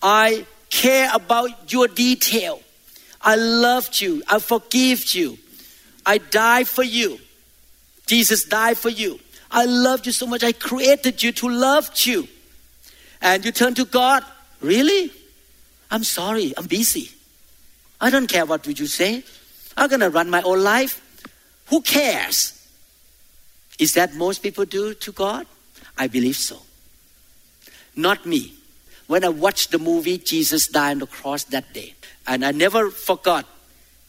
I 0.00 0.46
care 0.70 1.10
about 1.12 1.72
your 1.72 1.88
detail. 1.88 2.62
I 3.20 3.34
loved 3.34 4.00
you. 4.00 4.22
I 4.28 4.38
forgive 4.38 5.14
you. 5.14 5.36
I 6.06 6.18
died 6.18 6.68
for 6.68 6.84
you. 6.84 7.18
Jesus 8.06 8.44
died 8.44 8.78
for 8.78 8.90
you. 8.90 9.18
I 9.50 9.64
loved 9.64 10.06
you 10.06 10.12
so 10.12 10.26
much. 10.26 10.44
I 10.44 10.52
created 10.52 11.24
you 11.24 11.32
to 11.32 11.48
love 11.48 11.90
you. 12.04 12.28
And 13.20 13.44
you 13.44 13.50
turn 13.50 13.74
to 13.74 13.84
God, 13.84 14.22
really? 14.60 15.10
I'm 15.94 16.02
sorry, 16.02 16.52
I'm 16.56 16.66
busy. 16.66 17.12
I 18.00 18.10
don't 18.10 18.26
care 18.26 18.44
what 18.44 18.66
you 18.66 18.86
say. 18.88 19.22
I'm 19.76 19.88
gonna 19.88 20.10
run 20.10 20.28
my 20.28 20.42
own 20.42 20.64
life. 20.64 21.00
Who 21.66 21.82
cares? 21.82 22.66
Is 23.78 23.94
that 23.94 24.12
most 24.14 24.42
people 24.42 24.64
do 24.64 24.94
to 24.94 25.12
God? 25.12 25.46
I 25.96 26.08
believe 26.08 26.34
so. 26.34 26.58
Not 27.94 28.26
me. 28.26 28.54
When 29.06 29.24
I 29.24 29.28
watched 29.28 29.70
the 29.70 29.78
movie 29.78 30.18
Jesus 30.18 30.66
died 30.66 30.90
on 30.90 30.98
the 30.98 31.06
cross 31.06 31.44
that 31.44 31.72
day, 31.72 31.94
and 32.26 32.44
I 32.44 32.50
never 32.50 32.90
forgot, 32.90 33.46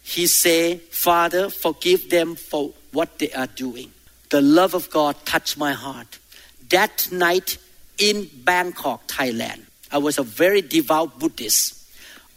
he 0.02 0.26
said, 0.26 0.82
Father, 0.82 1.52
forgive 1.52 2.10
them 2.10 2.36
for 2.36 2.72
what 2.94 3.20
they 3.20 3.32
are 3.34 3.46
doing. 3.46 3.92
The 4.32 4.42
love 4.42 4.74
of 4.74 4.90
God 4.90 5.24
touched 5.24 5.56
my 5.56 5.74
heart. 5.74 6.18
That 6.70 7.12
night 7.12 7.60
in 8.00 8.28
Bangkok, 8.44 9.06
Thailand, 9.08 9.62
I 9.92 10.00
was 10.00 10.18
a 10.18 10.24
very 10.24 10.62
devout 10.62 11.20
Buddhist. 11.20 11.75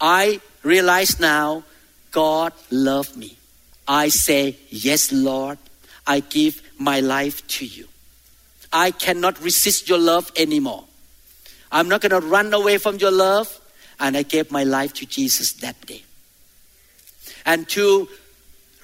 I 0.00 0.40
realize 0.62 1.18
now 1.20 1.64
God 2.10 2.52
loved 2.70 3.16
me. 3.16 3.36
I 3.86 4.08
say, 4.08 4.56
Yes, 4.68 5.12
Lord, 5.12 5.58
I 6.06 6.20
give 6.20 6.62
my 6.78 7.00
life 7.00 7.46
to 7.48 7.66
you. 7.66 7.88
I 8.72 8.90
cannot 8.90 9.42
resist 9.42 9.88
your 9.88 9.98
love 9.98 10.30
anymore. 10.36 10.84
I'm 11.72 11.88
not 11.88 12.00
going 12.00 12.20
to 12.20 12.26
run 12.26 12.52
away 12.52 12.78
from 12.78 12.96
your 12.96 13.10
love. 13.10 13.60
And 14.00 14.16
I 14.16 14.22
gave 14.22 14.50
my 14.52 14.64
life 14.64 14.92
to 14.94 15.06
Jesus 15.06 15.54
that 15.54 15.80
day. 15.86 16.02
And 17.44 17.68
to 17.70 18.08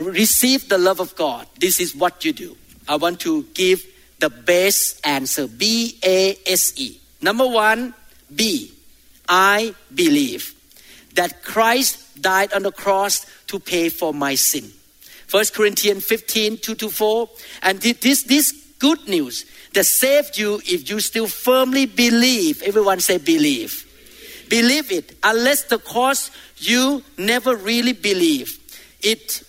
receive 0.00 0.68
the 0.68 0.78
love 0.78 1.00
of 1.00 1.14
God, 1.14 1.46
this 1.60 1.80
is 1.80 1.94
what 1.94 2.24
you 2.24 2.32
do. 2.32 2.56
I 2.88 2.96
want 2.96 3.20
to 3.20 3.44
give 3.54 3.84
the 4.18 4.30
best 4.30 5.06
answer 5.06 5.46
B 5.46 5.98
A 6.02 6.36
S 6.46 6.72
E. 6.76 7.00
Number 7.22 7.46
one, 7.46 7.94
B. 8.34 8.72
I 9.28 9.74
believe 9.94 10.53
that 11.14 11.42
Christ 11.42 12.20
died 12.20 12.52
on 12.52 12.62
the 12.62 12.72
cross 12.72 13.26
to 13.46 13.58
pay 13.58 13.88
for 13.88 14.12
my 14.12 14.34
sin. 14.34 14.70
1 15.30 15.44
Corinthians 15.54 16.04
15, 16.04 16.58
2 16.58 16.74
to 16.74 16.88
4. 16.88 17.28
And 17.62 17.80
this, 17.80 18.22
this 18.22 18.52
good 18.78 19.08
news 19.08 19.46
that 19.74 19.84
saved 19.84 20.38
you 20.38 20.60
if 20.64 20.88
you 20.88 21.00
still 21.00 21.26
firmly 21.26 21.86
believe. 21.86 22.62
Everyone 22.62 23.00
say 23.00 23.18
believe. 23.18 23.84
Believe 24.48 24.92
it. 24.92 25.16
Unless 25.22 25.64
the 25.64 25.78
cause 25.78 26.30
you 26.58 27.02
never 27.18 27.56
really 27.56 27.92
believe 27.92 28.58
it 29.02 29.42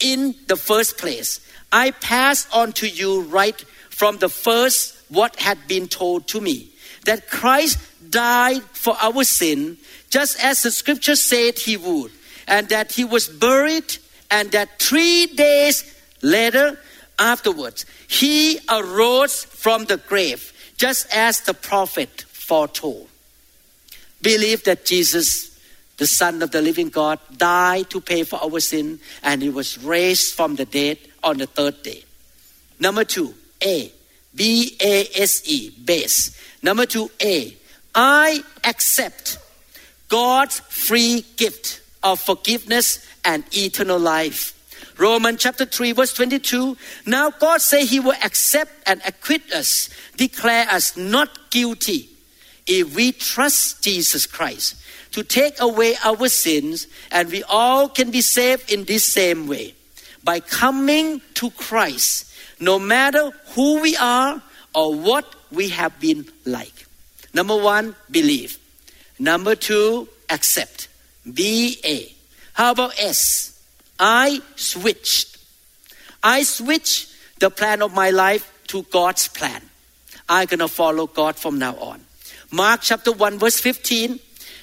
in 0.00 0.34
the 0.46 0.56
first 0.56 0.98
place. 0.98 1.40
I 1.72 1.90
pass 1.90 2.46
on 2.52 2.72
to 2.72 2.88
you 2.88 3.22
right 3.22 3.60
from 3.90 4.18
the 4.18 4.28
first 4.28 4.96
what 5.08 5.36
had 5.36 5.66
been 5.68 5.88
told 5.88 6.28
to 6.28 6.40
me 6.40 6.70
that 7.04 7.28
Christ 7.28 7.78
died 8.10 8.62
for 8.72 8.96
our 9.00 9.24
sin 9.24 9.78
just 10.10 10.42
as 10.44 10.62
the 10.62 10.70
scripture 10.70 11.16
said 11.16 11.58
he 11.58 11.76
would, 11.76 12.12
and 12.46 12.68
that 12.68 12.92
he 12.92 13.04
was 13.04 13.28
buried, 13.28 13.96
and 14.30 14.50
that 14.50 14.78
three 14.78 15.26
days 15.26 15.84
later, 16.20 16.78
afterwards, 17.18 17.86
he 18.08 18.58
arose 18.68 19.44
from 19.44 19.86
the 19.86 19.96
grave, 19.96 20.52
just 20.76 21.06
as 21.14 21.40
the 21.40 21.54
prophet 21.54 22.24
foretold. 22.28 23.08
Believe 24.20 24.64
that 24.64 24.84
Jesus, 24.84 25.58
the 25.96 26.06
Son 26.06 26.42
of 26.42 26.50
the 26.50 26.60
living 26.60 26.90
God, 26.90 27.18
died 27.36 27.88
to 27.90 28.00
pay 28.00 28.22
for 28.24 28.38
our 28.42 28.60
sin, 28.60 29.00
and 29.22 29.40
he 29.40 29.48
was 29.48 29.82
raised 29.82 30.34
from 30.34 30.56
the 30.56 30.66
dead 30.66 30.98
on 31.22 31.38
the 31.38 31.46
third 31.46 31.82
day. 31.82 32.04
Number 32.78 33.04
two, 33.04 33.34
A. 33.64 33.90
B 34.34 34.76
A 34.80 35.08
S 35.14 35.42
E, 35.44 35.70
base. 35.84 36.36
Number 36.62 36.86
two, 36.86 37.10
A. 37.20 37.56
I 37.94 38.42
accept 38.64 39.38
God's 40.08 40.60
free 40.60 41.24
gift 41.36 41.80
of 42.02 42.20
forgiveness 42.20 43.06
and 43.24 43.44
eternal 43.54 43.98
life. 43.98 44.58
Romans 44.98 45.42
chapter 45.42 45.64
3 45.64 45.92
verse 45.92 46.12
22. 46.14 46.76
Now 47.06 47.30
God 47.30 47.60
say 47.60 47.84
he 47.84 48.00
will 48.00 48.16
accept 48.24 48.72
and 48.86 49.00
acquit 49.06 49.52
us, 49.52 49.88
declare 50.16 50.68
us 50.70 50.96
not 50.96 51.50
guilty 51.50 52.08
if 52.66 52.94
we 52.94 53.12
trust 53.12 53.82
Jesus 53.82 54.26
Christ 54.26 54.76
to 55.12 55.22
take 55.22 55.60
away 55.60 55.94
our 56.04 56.28
sins 56.28 56.86
and 57.10 57.30
we 57.30 57.42
all 57.44 57.88
can 57.88 58.10
be 58.10 58.20
saved 58.20 58.72
in 58.72 58.84
this 58.84 59.04
same 59.04 59.46
way 59.46 59.74
by 60.24 60.40
coming 60.40 61.20
to 61.34 61.50
Christ 61.50 62.32
no 62.60 62.78
matter 62.78 63.30
who 63.54 63.80
we 63.80 63.96
are 63.96 64.42
or 64.74 64.94
what 64.94 65.34
we 65.50 65.68
have 65.70 65.98
been 66.00 66.26
like. 66.44 66.86
Number 67.34 67.56
1 67.56 67.94
believe. 68.10 68.58
Number 69.18 69.54
two, 69.54 70.08
accept. 70.28 70.88
B 71.32 71.78
A. 71.84 72.12
How 72.54 72.72
about 72.72 72.98
S? 72.98 73.62
I 73.98 74.40
switched. 74.56 75.38
I 76.22 76.42
switched 76.42 77.14
the 77.38 77.50
plan 77.50 77.82
of 77.82 77.94
my 77.94 78.10
life 78.10 78.52
to 78.68 78.82
God's 78.84 79.28
plan. 79.28 79.62
I'm 80.28 80.46
going 80.46 80.60
to 80.60 80.68
follow 80.68 81.06
God 81.06 81.36
from 81.36 81.58
now 81.58 81.76
on. 81.76 82.00
Mark 82.50 82.80
chapter 82.82 83.12
1, 83.12 83.38
verse 83.38 83.60
15. 83.60 84.18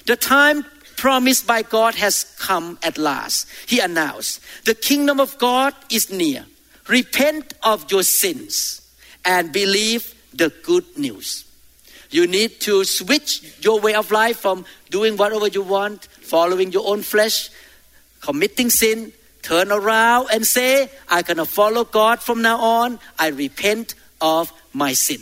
The 0.06 0.16
time 0.16 0.64
promised 0.96 1.46
by 1.46 1.62
God 1.62 1.94
has 1.94 2.24
come 2.38 2.78
at 2.82 2.98
last. 2.98 3.48
He 3.66 3.80
announced, 3.80 4.40
The 4.64 4.74
kingdom 4.74 5.20
of 5.20 5.38
God 5.38 5.74
is 5.90 6.10
near. 6.10 6.44
Repent 6.88 7.54
of 7.62 7.90
your 7.90 8.02
sins 8.02 8.82
and 9.24 9.52
believe 9.52 10.14
the 10.34 10.52
good 10.62 10.98
news. 10.98 11.44
You 12.10 12.26
need 12.26 12.60
to 12.62 12.84
switch 12.84 13.42
your 13.60 13.80
way 13.80 13.94
of 13.94 14.10
life 14.10 14.38
from 14.38 14.64
doing 14.90 15.16
whatever 15.16 15.46
you 15.46 15.62
want, 15.62 16.04
following 16.06 16.72
your 16.72 16.86
own 16.86 17.02
flesh, 17.02 17.50
committing 18.20 18.70
sin, 18.70 19.12
turn 19.42 19.70
around 19.70 20.28
and 20.32 20.46
say, 20.46 20.90
I'm 21.08 21.22
going 21.22 21.36
to 21.36 21.44
follow 21.44 21.84
God 21.84 22.20
from 22.20 22.42
now 22.42 22.58
on. 22.58 22.98
I 23.18 23.28
repent 23.28 23.94
of 24.20 24.52
my 24.72 24.92
sin. 24.92 25.20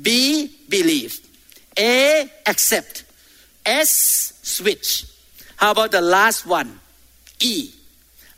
B, 0.00 0.54
believe. 0.68 1.20
A, 1.78 2.30
accept. 2.46 3.04
S, 3.66 4.38
switch. 4.42 5.06
How 5.56 5.72
about 5.72 5.90
the 5.90 6.00
last 6.00 6.46
one? 6.46 6.80
E, 7.40 7.70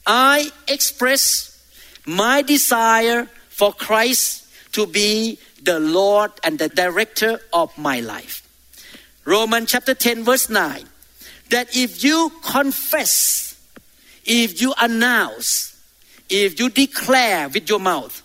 I 0.06 0.50
express 0.68 1.64
my 2.06 2.42
desire 2.42 3.26
for 3.48 3.72
Christ 3.72 4.46
to 4.72 4.86
be 4.86 5.38
the 5.62 5.78
Lord 5.80 6.32
and 6.42 6.58
the 6.58 6.68
director 6.68 7.40
of 7.52 7.76
my 7.78 8.00
life. 8.00 8.48
Romans 9.24 9.70
chapter 9.70 9.94
10, 9.94 10.24
verse 10.24 10.48
9. 10.50 10.84
That 11.50 11.76
if 11.76 12.02
you 12.02 12.32
confess, 12.42 13.60
if 14.24 14.60
you 14.60 14.74
announce, 14.80 15.78
if 16.28 16.58
you 16.58 16.70
declare 16.70 17.48
with 17.48 17.68
your 17.68 17.78
mouth 17.78 18.22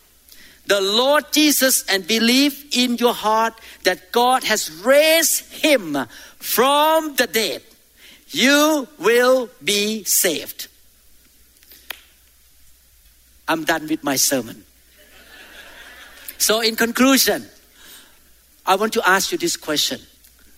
the 0.66 0.82
Lord 0.82 1.32
Jesus 1.32 1.86
and 1.88 2.08
believe 2.08 2.66
in 2.72 2.98
your 2.98 3.14
heart 3.14 3.54
that 3.84 4.12
God 4.12 4.44
has 4.44 4.72
raised 4.84 5.54
him 5.54 5.98
from 6.38 7.16
the 7.16 7.28
dead, 7.28 7.62
you 8.30 8.88
will 8.98 9.50
be 9.64 10.04
saved. 10.04 10.68
I'm 13.48 13.64
done 13.64 13.88
with 13.88 14.04
my 14.04 14.18
sermon. 14.18 14.66
So, 16.38 16.62
in 16.62 16.76
conclusion, 16.76 17.46
I 18.66 18.76
want 18.76 18.94
to 18.94 19.10
ask 19.10 19.32
you 19.32 19.38
this 19.38 19.58
question. 19.58 20.00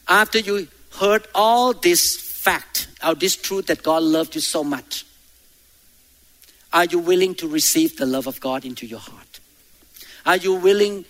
After 0.08 0.40
you 0.40 0.68
heard 1.00 1.28
all 1.36 1.74
this 1.74 2.18
fact, 2.18 2.88
or 3.06 3.16
this 3.16 3.36
truth 3.36 3.68
that 3.68 3.84
God 3.84 4.04
loved 4.04 4.36
you 4.36 4.42
so 4.42 4.64
much, 4.64 5.06
are 6.74 6.86
you 6.86 7.00
willing 7.00 7.36
to 7.36 7.48
receive 7.48 7.98
the 7.98 8.06
love 8.06 8.28
of 8.28 8.40
God 8.40 8.66
into 8.66 8.86
your 8.86 9.00
heart? 9.00 9.40
Are 10.26 10.38
you 10.38 10.56
willing 10.56 11.06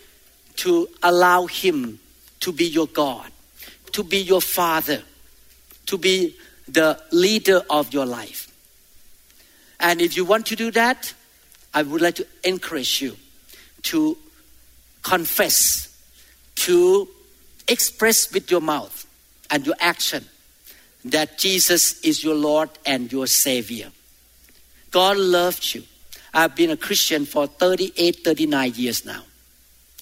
to 0.58 0.88
allow 1.04 1.46
Him 1.46 2.00
to 2.42 2.52
be 2.52 2.66
your 2.66 2.88
God, 2.88 3.32
to 3.94 4.04
be 4.04 4.18
your 4.18 4.42
Father, 4.42 5.02
to 5.88 5.98
be 5.98 6.36
the 6.68 7.02
leader 7.12 7.62
of 7.70 7.94
your 7.94 8.06
life? 8.06 8.54
And 9.80 10.02
if 10.02 10.16
you 10.18 10.26
want 10.26 10.46
to 10.48 10.56
do 10.56 10.72
that, 10.72 11.14
I 11.74 11.84
would 11.84 12.02
like 12.02 12.16
to 12.16 12.28
encourage 12.44 13.02
you 13.02 13.16
to 13.84 14.18
confess, 15.10 15.88
to 16.54 17.08
express 17.68 18.32
with 18.32 18.52
your 18.52 18.62
mouth 18.62 19.08
and 19.50 19.66
your 19.66 19.76
action 19.80 20.24
that 21.04 21.40
Jesus 21.40 22.00
is 22.02 22.24
your 22.24 22.36
Lord 22.36 22.70
and 22.86 23.12
your 23.12 23.26
Savior. 23.26 23.92
God 24.92 25.18
loves 25.18 25.74
you. 25.74 25.82
I've 26.32 26.56
been 26.56 26.70
a 26.70 26.78
Christian 26.78 27.26
for 27.26 27.48
38, 27.48 28.18
39 28.24 28.74
years 28.76 29.04
now. 29.04 29.24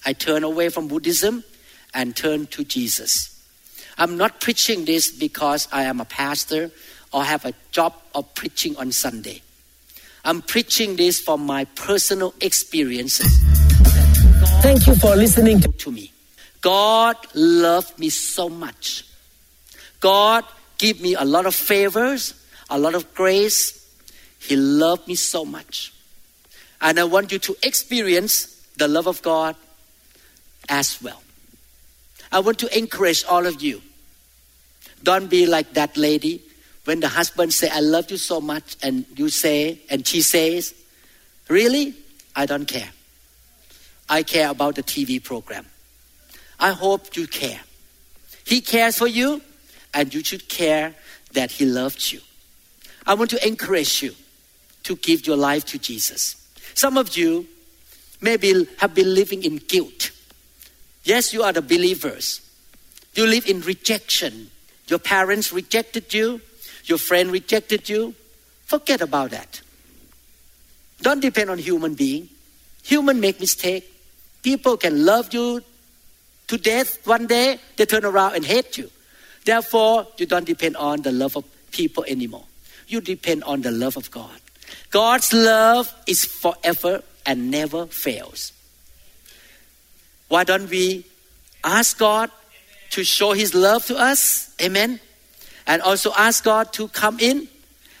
I 0.04 0.12
turn 0.12 0.44
away 0.44 0.68
from 0.68 0.88
Buddhism 0.88 1.42
and 1.94 2.14
turn 2.14 2.46
to 2.48 2.62
Jesus. 2.62 3.34
I'm 3.96 4.18
not 4.18 4.42
preaching 4.42 4.84
this 4.84 5.10
because 5.10 5.68
I 5.72 5.84
am 5.84 6.02
a 6.02 6.04
pastor 6.04 6.70
or 7.14 7.24
have 7.24 7.46
a 7.46 7.54
job 7.70 7.94
of 8.14 8.34
preaching 8.34 8.76
on 8.76 8.92
Sunday. 8.92 9.40
I'm 10.22 10.42
preaching 10.42 10.96
this 10.96 11.18
from 11.18 11.46
my 11.46 11.64
personal 11.64 12.34
experiences 12.42 13.67
Thank 14.62 14.86
you 14.86 14.94
for 14.96 15.16
listening 15.16 15.60
to 15.60 15.90
me. 15.90 16.12
God 16.60 17.16
loved 17.34 17.98
me 17.98 18.08
so 18.08 18.48
much. 18.48 19.04
God 20.00 20.44
gave 20.78 21.00
me 21.00 21.14
a 21.14 21.24
lot 21.24 21.46
of 21.46 21.54
favors, 21.54 22.34
a 22.70 22.78
lot 22.78 22.94
of 22.94 23.14
grace. 23.14 23.74
He 24.40 24.56
loved 24.56 25.08
me 25.08 25.14
so 25.14 25.44
much. 25.44 25.92
And 26.80 26.98
I 26.98 27.04
want 27.04 27.32
you 27.32 27.38
to 27.38 27.56
experience 27.62 28.66
the 28.76 28.88
love 28.88 29.06
of 29.06 29.22
God 29.22 29.56
as 30.68 31.00
well. 31.02 31.22
I 32.30 32.40
want 32.40 32.58
to 32.60 32.78
encourage 32.78 33.24
all 33.24 33.46
of 33.46 33.62
you. 33.62 33.82
Don't 35.02 35.28
be 35.28 35.46
like 35.46 35.74
that 35.74 35.96
lady 35.96 36.42
when 36.84 37.00
the 37.00 37.08
husband 37.08 37.52
say 37.52 37.68
I 37.70 37.80
love 37.80 38.10
you 38.10 38.16
so 38.16 38.40
much 38.40 38.76
and 38.82 39.04
you 39.16 39.28
say 39.28 39.80
and 39.90 40.06
she 40.06 40.22
says, 40.22 40.74
"Really? 41.48 41.94
I 42.36 42.46
don't 42.46 42.66
care. 42.66 42.90
I 44.08 44.22
care 44.22 44.50
about 44.50 44.74
the 44.74 44.82
TV 44.82 45.20
program." 45.22 45.66
I 46.58 46.72
hope 46.72 47.16
you 47.16 47.26
care. 47.26 47.60
He 48.44 48.60
cares 48.60 48.96
for 48.96 49.06
you, 49.06 49.42
and 49.94 50.12
you 50.12 50.24
should 50.24 50.48
care 50.48 50.94
that 51.32 51.52
He 51.52 51.64
loved 51.64 52.12
you. 52.12 52.20
I 53.06 53.14
want 53.14 53.30
to 53.30 53.46
encourage 53.46 54.02
you 54.02 54.14
to 54.84 54.96
give 54.96 55.26
your 55.26 55.36
life 55.36 55.64
to 55.66 55.78
Jesus. 55.78 56.36
Some 56.74 56.96
of 56.96 57.16
you 57.16 57.46
maybe 58.20 58.66
have 58.78 58.94
been 58.94 59.14
living 59.14 59.44
in 59.44 59.56
guilt. 59.58 60.10
Yes, 61.04 61.32
you 61.32 61.42
are 61.42 61.52
the 61.52 61.62
believers. 61.62 62.40
You 63.14 63.26
live 63.26 63.46
in 63.46 63.60
rejection. 63.60 64.50
Your 64.88 64.98
parents 64.98 65.52
rejected 65.52 66.12
you, 66.14 66.40
your 66.84 66.98
friend 66.98 67.30
rejected 67.30 67.88
you. 67.88 68.14
Forget 68.64 69.00
about 69.00 69.30
that. 69.30 69.60
Don't 71.00 71.20
depend 71.20 71.50
on 71.50 71.58
human 71.58 71.94
being. 71.94 72.28
Human 72.82 73.20
make 73.20 73.40
mistake. 73.40 73.84
People 74.42 74.76
can 74.76 75.04
love 75.04 75.32
you 75.34 75.62
to 76.48 76.56
death 76.56 77.06
one 77.06 77.26
day, 77.26 77.58
they 77.76 77.84
turn 77.84 78.04
around 78.04 78.34
and 78.34 78.44
hate 78.44 78.78
you. 78.78 78.90
Therefore, 79.44 80.06
you 80.16 80.26
don't 80.26 80.46
depend 80.46 80.76
on 80.76 81.02
the 81.02 81.12
love 81.12 81.36
of 81.36 81.44
people 81.70 82.04
anymore. 82.08 82.44
You 82.86 83.00
depend 83.00 83.44
on 83.44 83.62
the 83.62 83.70
love 83.70 83.96
of 83.96 84.10
God. 84.10 84.40
God's 84.90 85.32
love 85.32 85.94
is 86.06 86.24
forever 86.24 87.02
and 87.26 87.50
never 87.50 87.86
fails. 87.86 88.52
Why 90.28 90.44
don't 90.44 90.68
we 90.68 91.04
ask 91.64 91.98
God 91.98 92.30
to 92.90 93.04
show 93.04 93.32
His 93.32 93.54
love 93.54 93.84
to 93.86 93.96
us? 93.96 94.54
Amen. 94.60 95.00
And 95.66 95.82
also 95.82 96.12
ask 96.16 96.44
God 96.44 96.72
to 96.74 96.88
come 96.88 97.20
in 97.20 97.48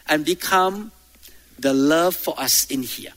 and 0.06 0.24
become 0.24 0.92
the 1.58 1.74
love 1.74 2.14
for 2.14 2.38
us 2.40 2.66
in 2.70 2.82
here. 2.82 3.12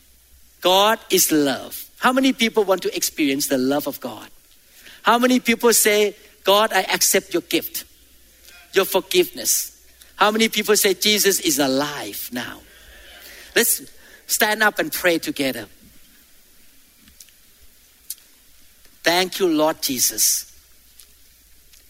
God 0.60 1.00
is 1.10 1.32
love. 1.32 1.90
How 2.02 2.12
many 2.12 2.34
people 2.34 2.64
want 2.64 2.82
to 2.82 2.96
experience 2.96 3.46
the 3.46 3.60
love 3.60 3.86
of 3.86 4.00
God? 4.00 4.28
How 5.04 5.20
many 5.20 5.40
people 5.40 5.72
say, 5.72 6.16
God, 6.44 6.74
I 6.74 6.82
accept 6.82 7.32
your 7.32 7.44
gift, 7.44 7.86
your 8.74 8.86
forgiveness? 8.86 9.86
How 10.16 10.32
many 10.32 10.50
people 10.50 10.76
say, 10.76 10.96
Jesus 10.96 11.40
is 11.40 11.60
alive 11.60 12.28
now? 12.34 12.58
Let's 13.56 13.84
stand 14.26 14.64
up 14.64 14.80
and 14.80 14.92
pray 14.92 15.20
together. 15.20 15.68
Thank 19.04 19.40
you, 19.40 19.48
Lord 19.48 19.84
Jesus. 19.84 20.52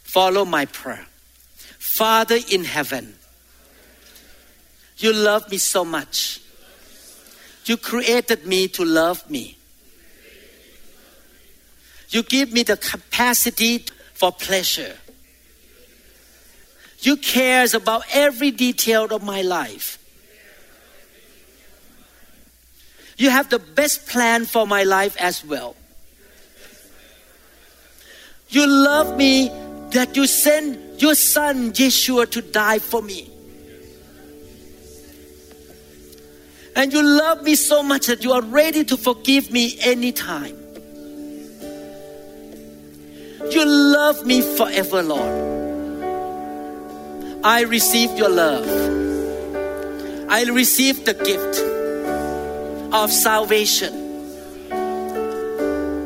Follow 0.04 0.44
my 0.44 0.66
prayer. 0.66 1.08
Father 1.80 2.40
in 2.50 2.66
heaven, 2.66 3.16
you 4.98 5.14
love 5.14 5.50
me 5.50 5.58
so 5.58 5.86
much. 5.86 6.42
You 7.64 7.78
created 7.78 8.46
me 8.46 8.68
to 8.68 8.84
love 8.84 9.30
me. 9.30 9.58
You 12.12 12.24
give 12.24 12.52
me 12.52 12.64
the 12.64 12.78
capacity 12.78 13.86
for 14.14 14.32
pleasure. 14.32 14.96
You 17.00 17.18
cares 17.18 17.74
about 17.74 18.04
every 18.14 18.52
detail 18.52 19.06
of 19.06 19.24
my 19.24 19.42
life. 19.42 19.98
You 23.18 23.30
have 23.30 23.50
the 23.50 23.60
best 23.60 24.08
plan 24.08 24.46
for 24.46 24.68
my 24.68 24.84
life 24.84 25.16
as 25.20 25.44
well. 25.44 25.76
You 28.50 28.68
love 28.68 29.16
me 29.18 29.50
that 29.92 30.16
you 30.16 30.28
send 30.28 31.02
your 31.02 31.16
son 31.16 31.72
Yeshua 31.72 32.30
to 32.32 32.42
die 32.42 32.80
for 32.80 33.02
me. 33.02 33.32
And 36.76 36.92
you 36.92 37.04
love 37.04 37.44
me 37.44 37.56
so 37.56 37.84
much 37.84 38.08
that 38.08 38.24
you 38.24 38.34
are 38.34 38.42
ready 38.42 38.84
to 38.86 38.98
forgive 38.98 39.52
me 39.52 39.78
anytime. 39.82 40.61
You 43.50 43.66
love 43.66 44.26
me 44.26 44.42
forever, 44.42 45.02
Lord. 45.02 45.52
I 47.44 47.62
receive 47.62 48.18
your 48.18 48.30
love. 48.30 48.68
I 50.30 50.44
receive 50.44 51.06
the 51.06 51.14
gift 51.14 51.60
of 52.94 53.12
salvation. 53.12 53.94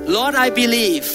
Lord, 0.07 0.35
I 0.35 0.49
believe 0.49 1.05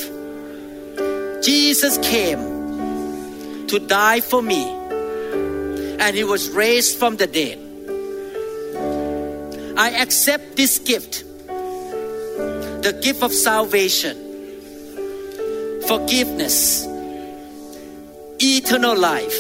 Jesus 1.43 1.97
came 1.99 3.67
to 3.69 3.79
die 3.79 4.21
for 4.21 4.43
me 4.43 4.63
and 6.01 6.17
he 6.17 6.25
was 6.25 6.51
raised 6.51 6.99
from 6.99 7.17
the 7.17 7.27
dead. 7.27 7.59
I 9.79 9.91
accept 10.03 10.57
this 10.57 10.79
gift, 10.79 11.25
the 11.47 12.99
gift 13.03 13.23
of 13.23 13.33
salvation, 13.33 14.19
forgiveness, 15.87 16.87
eternal 18.39 18.97
life, 18.97 19.35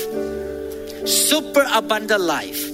super 1.07 1.67
abundant 1.73 2.21
life. 2.21 2.69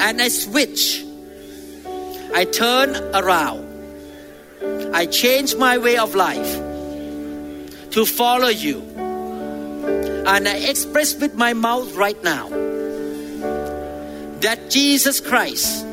And 0.00 0.22
I 0.22 0.28
switch, 0.28 1.04
I 2.34 2.44
turn 2.44 2.96
around, 3.14 3.66
I 4.94 5.06
change 5.06 5.56
my 5.56 5.78
way 5.78 5.96
of 5.96 6.14
life 6.14 6.68
to 7.92 8.04
follow 8.04 8.48
you. 8.48 8.82
And 10.26 10.46
I 10.46 10.56
express 10.68 11.14
with 11.14 11.34
my 11.34 11.52
mouth 11.54 11.94
right 11.94 12.22
now 12.22 12.48
that 14.40 14.70
Jesus 14.70 15.20
Christ, 15.20 15.84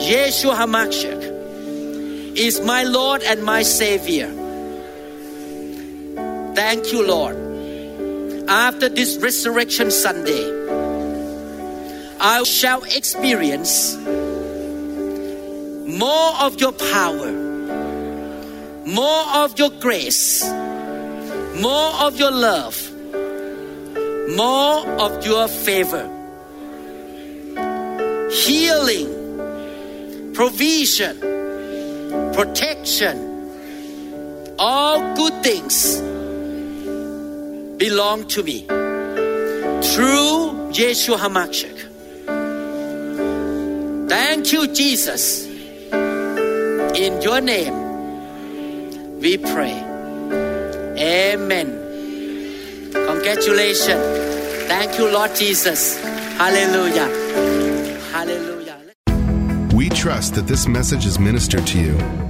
Yeshua 0.00 0.56
HaMashiach, 0.56 2.36
is 2.36 2.60
my 2.60 2.82
Lord 2.84 3.22
and 3.22 3.44
my 3.44 3.62
Savior. 3.62 4.39
Thank 6.60 6.92
you, 6.92 7.06
Lord. 7.06 7.36
After 8.46 8.90
this 8.90 9.16
Resurrection 9.16 9.90
Sunday, 9.90 10.44
I 12.20 12.42
shall 12.42 12.82
experience 12.84 13.96
more 15.86 16.32
of 16.38 16.60
your 16.60 16.72
power, 16.72 17.32
more 18.84 19.24
of 19.42 19.58
your 19.58 19.70
grace, 19.70 20.44
more 21.58 21.92
of 22.04 22.18
your 22.18 22.30
love, 22.30 22.76
more 24.36 24.86
of 25.00 25.24
your 25.24 25.48
favor 25.48 26.04
healing, 28.30 29.08
provision, 30.34 31.18
protection, 32.34 33.16
all 34.58 35.16
good 35.16 35.42
things 35.42 36.19
belong 37.80 38.26
to 38.26 38.42
me 38.42 38.60
through 39.90 40.52
Yeshua 40.76 41.16
HaMashiach. 41.16 41.80
Thank 44.06 44.52
you, 44.52 44.66
Jesus. 44.68 45.46
In 47.04 47.22
your 47.22 47.40
name, 47.40 49.18
we 49.18 49.38
pray. 49.38 49.72
Amen. 50.98 51.68
Congratulations. 52.92 54.04
Thank 54.68 54.98
you, 54.98 55.10
Lord 55.10 55.34
Jesus. 55.34 55.96
Hallelujah. 56.36 57.08
Hallelujah. 58.12 58.78
We 59.74 59.88
trust 59.88 60.34
that 60.34 60.46
this 60.46 60.68
message 60.68 61.06
is 61.06 61.18
ministered 61.18 61.66
to 61.68 61.78
you. 61.80 62.29